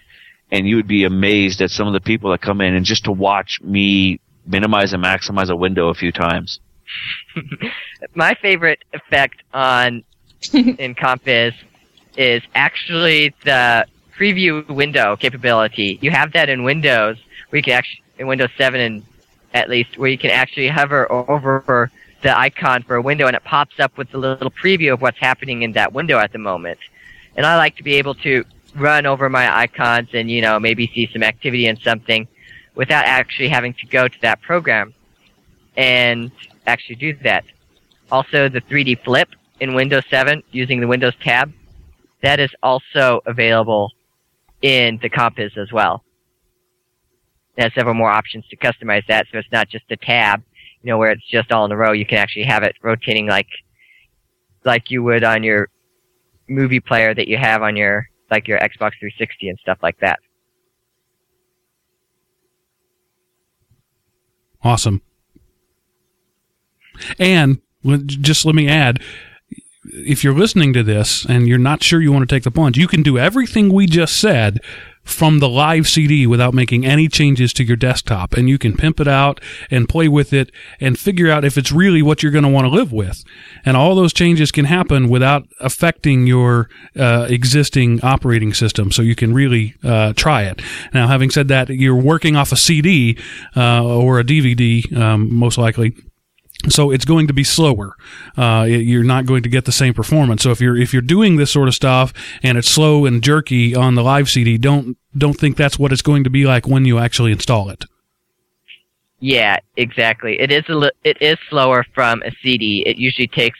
[0.51, 3.05] And you would be amazed at some of the people that come in and just
[3.05, 6.59] to watch me minimize and maximize a window a few times.
[8.15, 10.03] My favorite effect on
[10.53, 11.53] in Compiz
[12.17, 13.85] is actually the
[14.17, 15.97] preview window capability.
[16.01, 17.17] You have that in Windows,
[17.51, 19.03] We you can actually in Windows 7 and
[19.53, 21.91] at least, where you can actually hover over
[22.21, 25.19] the icon for a window and it pops up with a little preview of what's
[25.19, 26.79] happening in that window at the moment.
[27.35, 28.45] And I like to be able to
[28.75, 32.27] run over my icons and, you know, maybe see some activity in something
[32.75, 34.93] without actually having to go to that program
[35.77, 36.31] and
[36.65, 37.43] actually do that.
[38.11, 39.29] Also, the 3D flip
[39.59, 41.51] in Windows 7 using the Windows tab,
[42.21, 43.91] that is also available
[44.61, 46.03] in the Compiz as well.
[47.55, 50.41] It has several more options to customize that, so it's not just a tab,
[50.81, 51.91] you know, where it's just all in a row.
[51.91, 53.47] You can actually have it rotating like
[54.65, 55.69] like you would on your
[56.47, 60.19] movie player that you have on your like your Xbox 360 and stuff like that.
[64.63, 65.01] Awesome.
[67.19, 67.61] And
[68.07, 68.99] just let me add
[69.85, 72.77] if you're listening to this and you're not sure you want to take the plunge,
[72.77, 74.61] you can do everything we just said
[75.03, 78.33] from the live CD without making any changes to your desktop.
[78.33, 81.71] And you can pimp it out and play with it and figure out if it's
[81.71, 83.23] really what you're going to want to live with.
[83.65, 88.91] And all those changes can happen without affecting your uh, existing operating system.
[88.91, 90.61] So you can really uh, try it.
[90.93, 93.17] Now, having said that, you're working off a CD
[93.55, 95.93] uh, or a DVD, um, most likely
[96.69, 97.95] so it's going to be slower.
[98.37, 100.43] Uh, you're not going to get the same performance.
[100.43, 103.75] So if you're if you're doing this sort of stuff and it's slow and jerky
[103.75, 106.85] on the live CD, don't don't think that's what it's going to be like when
[106.85, 107.85] you actually install it.
[109.19, 110.39] Yeah, exactly.
[110.39, 112.83] It is a li- it is slower from a CD.
[112.85, 113.59] It usually takes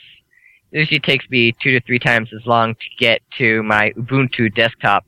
[0.71, 4.53] it usually takes me two to three times as long to get to my Ubuntu
[4.55, 5.05] desktop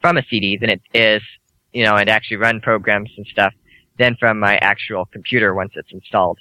[0.00, 1.22] from a CD than it is,
[1.72, 3.52] you know, and actually run programs and stuff
[3.98, 6.38] than from my actual computer once it's installed.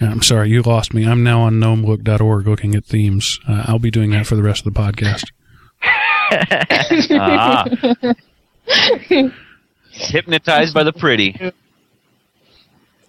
[0.00, 1.06] I'm sorry, you lost me.
[1.06, 3.38] I'm now on gnomelook.org looking at themes.
[3.46, 5.30] Uh, I'll be doing that for the rest of the podcast.
[7.12, 7.66] ah.
[9.90, 11.52] Hypnotized by the pretty.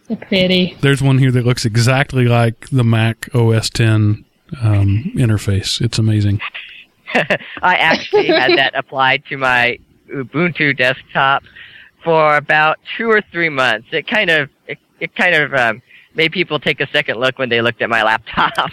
[0.07, 0.77] The pretty.
[0.81, 4.25] There's one here that looks exactly like the Mac OS 10
[4.61, 5.79] um, interface.
[5.79, 6.41] It's amazing.
[7.61, 9.77] I actually had that applied to my
[10.13, 11.43] Ubuntu desktop
[12.03, 13.87] for about two or three months.
[13.91, 15.81] It kind of, it, it kind of um,
[16.15, 18.71] made people take a second look when they looked at my laptop.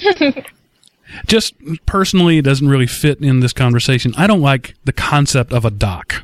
[1.26, 1.54] Just
[1.86, 4.14] personally, it doesn't really fit in this conversation.
[4.16, 6.22] I don't like the concept of a dock.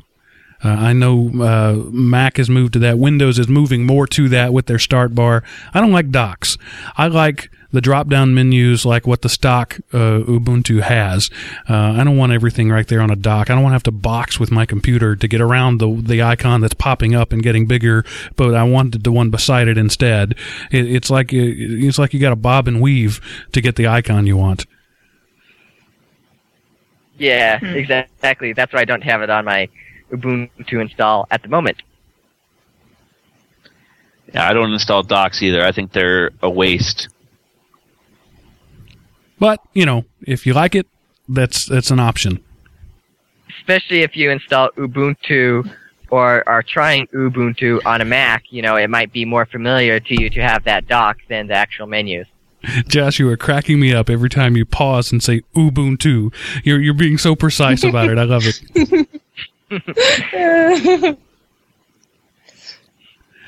[0.63, 2.99] Uh, I know uh, Mac has moved to that.
[2.99, 5.43] Windows is moving more to that with their start bar.
[5.73, 6.57] I don't like docks.
[6.97, 11.29] I like the drop down menus like what the stock uh, Ubuntu has.
[11.69, 13.49] Uh, I don't want everything right there on a dock.
[13.49, 16.21] I don't want to have to box with my computer to get around the the
[16.21, 18.03] icon that's popping up and getting bigger.
[18.35, 20.35] But I wanted the one beside it instead.
[20.71, 24.25] It, it's like it's like you got to bob and weave to get the icon
[24.25, 24.65] you want.
[27.17, 28.53] Yeah, exactly.
[28.53, 29.67] That's why I don't have it on my
[30.11, 31.77] Ubuntu install at the moment.
[34.33, 35.63] Yeah, I don't install docks either.
[35.63, 37.09] I think they're a waste.
[39.39, 40.87] But you know, if you like it,
[41.27, 42.43] that's that's an option.
[43.59, 45.69] Especially if you install Ubuntu
[46.09, 50.21] or are trying Ubuntu on a Mac, you know, it might be more familiar to
[50.21, 52.27] you to have that dock than the actual menus.
[52.87, 56.33] Josh, you are cracking me up every time you pause and say Ubuntu.
[56.63, 58.17] You're you're being so precise about it.
[58.17, 59.09] I love it.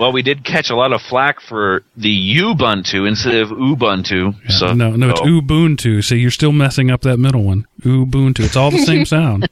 [0.01, 4.33] well, we did catch a lot of flack for the Ubuntu instead of Ubuntu.
[4.45, 6.03] Yeah, so no, no, it's Ubuntu.
[6.03, 7.67] So you're still messing up that middle one.
[7.81, 8.39] Ubuntu.
[8.39, 9.47] It's all the same sound.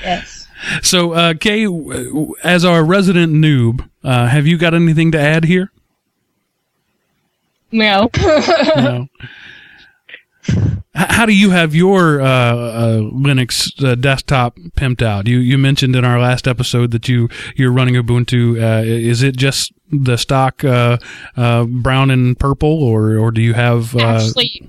[0.00, 0.46] yes.
[0.80, 1.66] So, uh, Kay,
[2.44, 5.72] as our resident noob, uh, have you got anything to add here?
[7.72, 8.08] No.
[8.76, 9.08] no.
[10.94, 15.26] How do you have your uh, uh, Linux uh, desktop pimped out?
[15.26, 18.56] You you mentioned in our last episode that you you're running Ubuntu.
[18.56, 20.96] Uh, is it just the stock uh,
[21.36, 24.68] uh, brown and purple, or or do you have actually?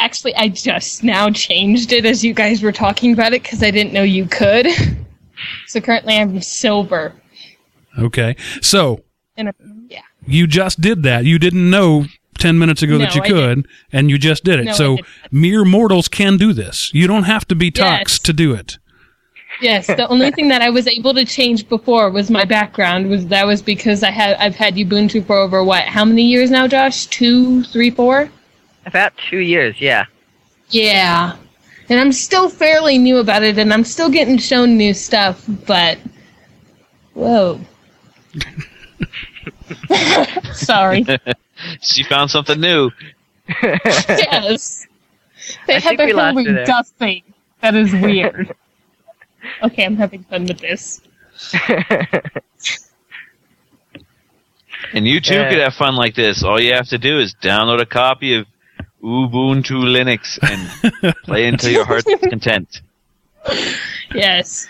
[0.00, 3.70] Actually, I just now changed it as you guys were talking about it because I
[3.70, 4.66] didn't know you could.
[5.66, 7.14] So currently, I'm silver.
[7.98, 9.02] Okay, so
[9.36, 9.52] and
[9.88, 11.24] yeah, you just did that.
[11.24, 12.04] You didn't know
[12.40, 14.64] 10 minutes ago no, that you could, and you just did it.
[14.64, 14.98] No, so
[15.30, 16.92] mere mortals can do this.
[16.92, 18.18] You don't have to be tox yes.
[18.20, 18.78] to do it.
[19.60, 23.08] Yes, the only thing that I was able to change before was my background.
[23.08, 25.84] Was that was because I had I've had Ubuntu for over what?
[25.84, 27.06] How many years now, Josh?
[27.06, 28.30] Two, three, four?
[28.86, 30.06] About two years, yeah.
[30.70, 31.36] Yeah,
[31.88, 35.44] and I'm still fairly new about it, and I'm still getting shown new stuff.
[35.66, 35.98] But
[37.14, 37.60] whoa.
[40.52, 41.04] Sorry.
[41.80, 42.90] She found something new.
[43.62, 44.86] yes.
[45.66, 47.22] They I have think we a Halloween her dust thing.
[47.60, 48.54] That is weird.
[49.62, 51.00] okay, I'm having fun with this.
[54.92, 55.48] And you too Yeah.
[55.50, 56.42] could have fun like this.
[56.42, 58.46] All you have to do is download a copy of
[59.02, 62.80] Ubuntu Linux and play until your heart's content.
[64.14, 64.68] Yes.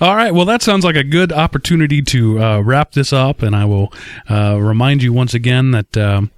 [0.00, 0.32] All right.
[0.32, 3.92] Well, that sounds like a good opportunity to uh, wrap this up, and I will
[4.28, 5.96] uh, remind you once again that.
[5.96, 6.30] Um,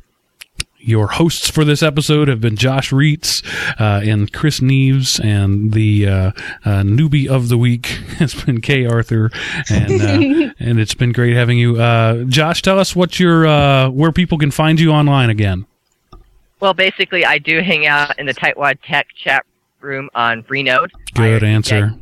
[0.84, 3.44] your hosts for this episode have been Josh Reitz
[3.80, 6.32] uh, and Chris Neves, and the uh,
[6.64, 7.86] uh, newbie of the week
[8.18, 9.30] has been Kay Arthur,
[9.70, 11.80] and uh, and it's been great having you.
[11.80, 15.66] Uh, Josh, tell us what your uh, where people can find you online again.
[16.60, 19.44] Well, basically, I do hang out in the Tightwad Tech chat
[19.80, 20.90] room on Freenode.
[21.14, 21.94] Good answer.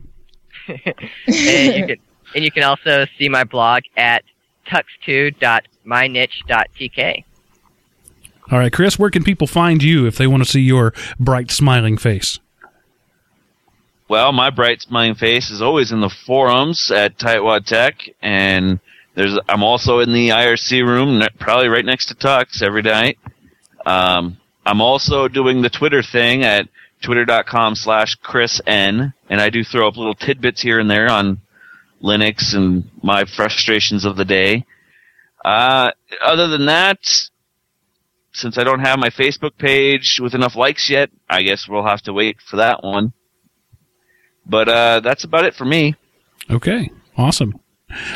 [0.69, 0.79] And
[1.27, 1.97] you can
[2.35, 4.25] and you can also see my blog at
[4.67, 7.25] tux2.myniche.tk.
[8.51, 11.51] All right, Chris, where can people find you if they want to see your bright,
[11.51, 12.39] smiling face?
[14.09, 18.81] Well, my bright smiling face is always in the forums at Tightwad Tech, and
[19.15, 23.19] there's I'm also in the IRC room, probably right next to Tux every night.
[23.87, 24.37] Um,
[24.67, 26.69] I'm also doing the Twitter thing at
[27.03, 31.41] twitter.com slash Chris N, and I do throw up little tidbits here and there on
[32.03, 34.65] Linux and my frustrations of the day.
[35.45, 35.91] Uh,
[36.23, 36.99] other than that,
[38.33, 42.03] since I don't have my Facebook page with enough likes yet, I guess we'll have
[42.03, 43.13] to wait for that one.
[44.47, 45.95] But uh, that's about it for me.
[46.51, 47.60] Okay, awesome.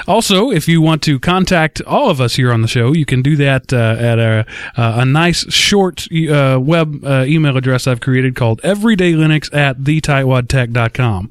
[0.07, 3.23] Also, if you want to contact all of us here on the show, you can
[3.23, 4.47] do that uh, at a,
[4.77, 11.31] uh, a nice short uh, web uh, email address I've created called everydaylinux at thetightwadtech.com.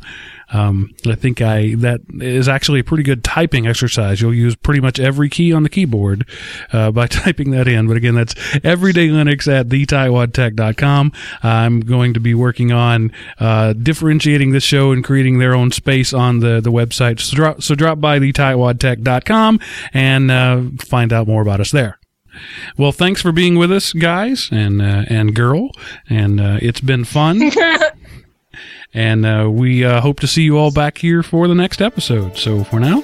[0.51, 4.21] Um, I think I that is actually a pretty good typing exercise.
[4.21, 6.27] You'll use pretty much every key on the keyboard
[6.71, 7.87] uh, by typing that in.
[7.87, 11.11] But again, that's everydaylinux at thetightwadtech.com.
[11.43, 16.13] I'm going to be working on uh, differentiating this show and creating their own space
[16.13, 17.19] on the, the website.
[17.19, 19.59] So drop, so drop by thetightwadtech.com
[19.93, 21.99] and uh, find out more about us there.
[22.77, 25.69] Well, thanks for being with us, guys and uh, and girl,
[26.09, 27.51] and uh, it's been fun.
[28.93, 32.37] And uh, we uh, hope to see you all back here for the next episode.
[32.37, 33.01] So for now,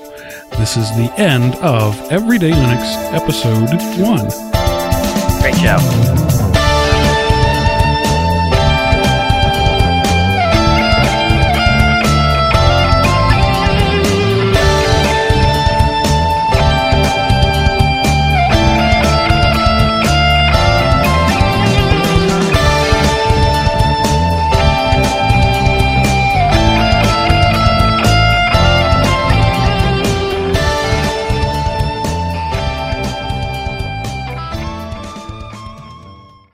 [0.57, 3.69] this is the end of Everyday Linux episode
[3.99, 4.29] one.
[5.41, 6.38] Great show.